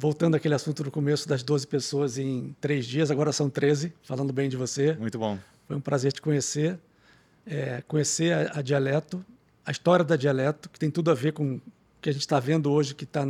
[0.01, 4.33] voltando àquele assunto do começo das 12 pessoas em três dias, agora são 13, falando
[4.33, 4.95] bem de você.
[4.95, 5.37] Muito bom.
[5.67, 6.79] Foi um prazer te conhecer,
[7.45, 9.23] é, conhecer a, a, Dialeto,
[9.63, 11.61] a história da Dialeto, que tem tudo a ver com o
[12.01, 13.23] que a gente está vendo hoje, que está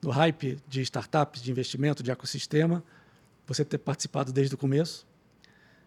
[0.00, 2.82] no hype de startups, de investimento, de ecossistema.
[3.46, 5.06] Você ter participado desde o começo.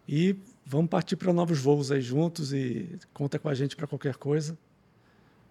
[0.08, 4.18] E vamos partir para novos voos aí juntos e conta com a gente para qualquer
[4.18, 4.56] coisa,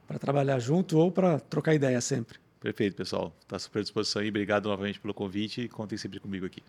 [0.06, 2.43] para trabalhar junto ou para trocar ideia sempre.
[2.64, 3.30] Perfeito, pessoal.
[3.42, 4.30] Está super à disposição aí.
[4.30, 6.62] Obrigado novamente pelo convite e contem sempre comigo aqui.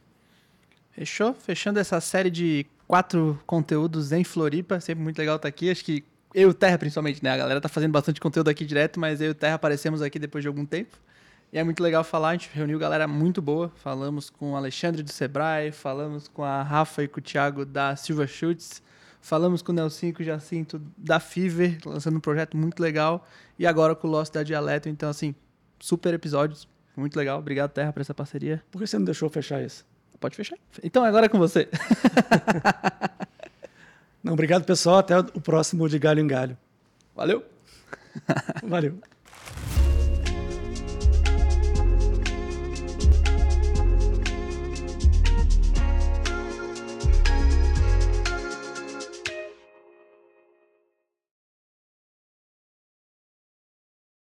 [0.91, 1.33] Fechou?
[1.33, 4.81] Fechando essa série de quatro conteúdos em Floripa.
[4.81, 5.71] Sempre muito legal estar aqui.
[5.71, 6.03] Acho que
[6.33, 7.31] eu e o Terra, principalmente, né?
[7.31, 10.19] A galera tá fazendo bastante conteúdo aqui direto, mas eu e o Terra aparecemos aqui
[10.19, 10.97] depois de algum tempo.
[11.53, 13.71] E é muito legal falar, a gente reuniu galera muito boa.
[13.77, 17.95] Falamos com o Alexandre do Sebrae, falamos com a Rafa e com o Thiago da
[17.95, 18.83] Silva Schutz,
[19.21, 23.25] falamos com o Nelson e com o Jacinto da Fiverr, lançando um projeto muito legal.
[23.57, 24.89] E agora com o Lost da Dialeto.
[24.89, 25.33] Então, assim,
[25.79, 26.67] super episódios.
[26.95, 27.39] Muito legal.
[27.39, 28.63] Obrigado, Terra, por essa parceria.
[28.71, 29.85] Por que você não deixou fechar isso?
[30.19, 30.57] Pode fechar.
[30.83, 31.67] Então, agora é com você.
[34.23, 34.97] não, obrigado, pessoal.
[34.99, 36.57] Até o próximo de Galho em Galho.
[37.15, 37.43] Valeu.
[38.63, 38.97] Valeu.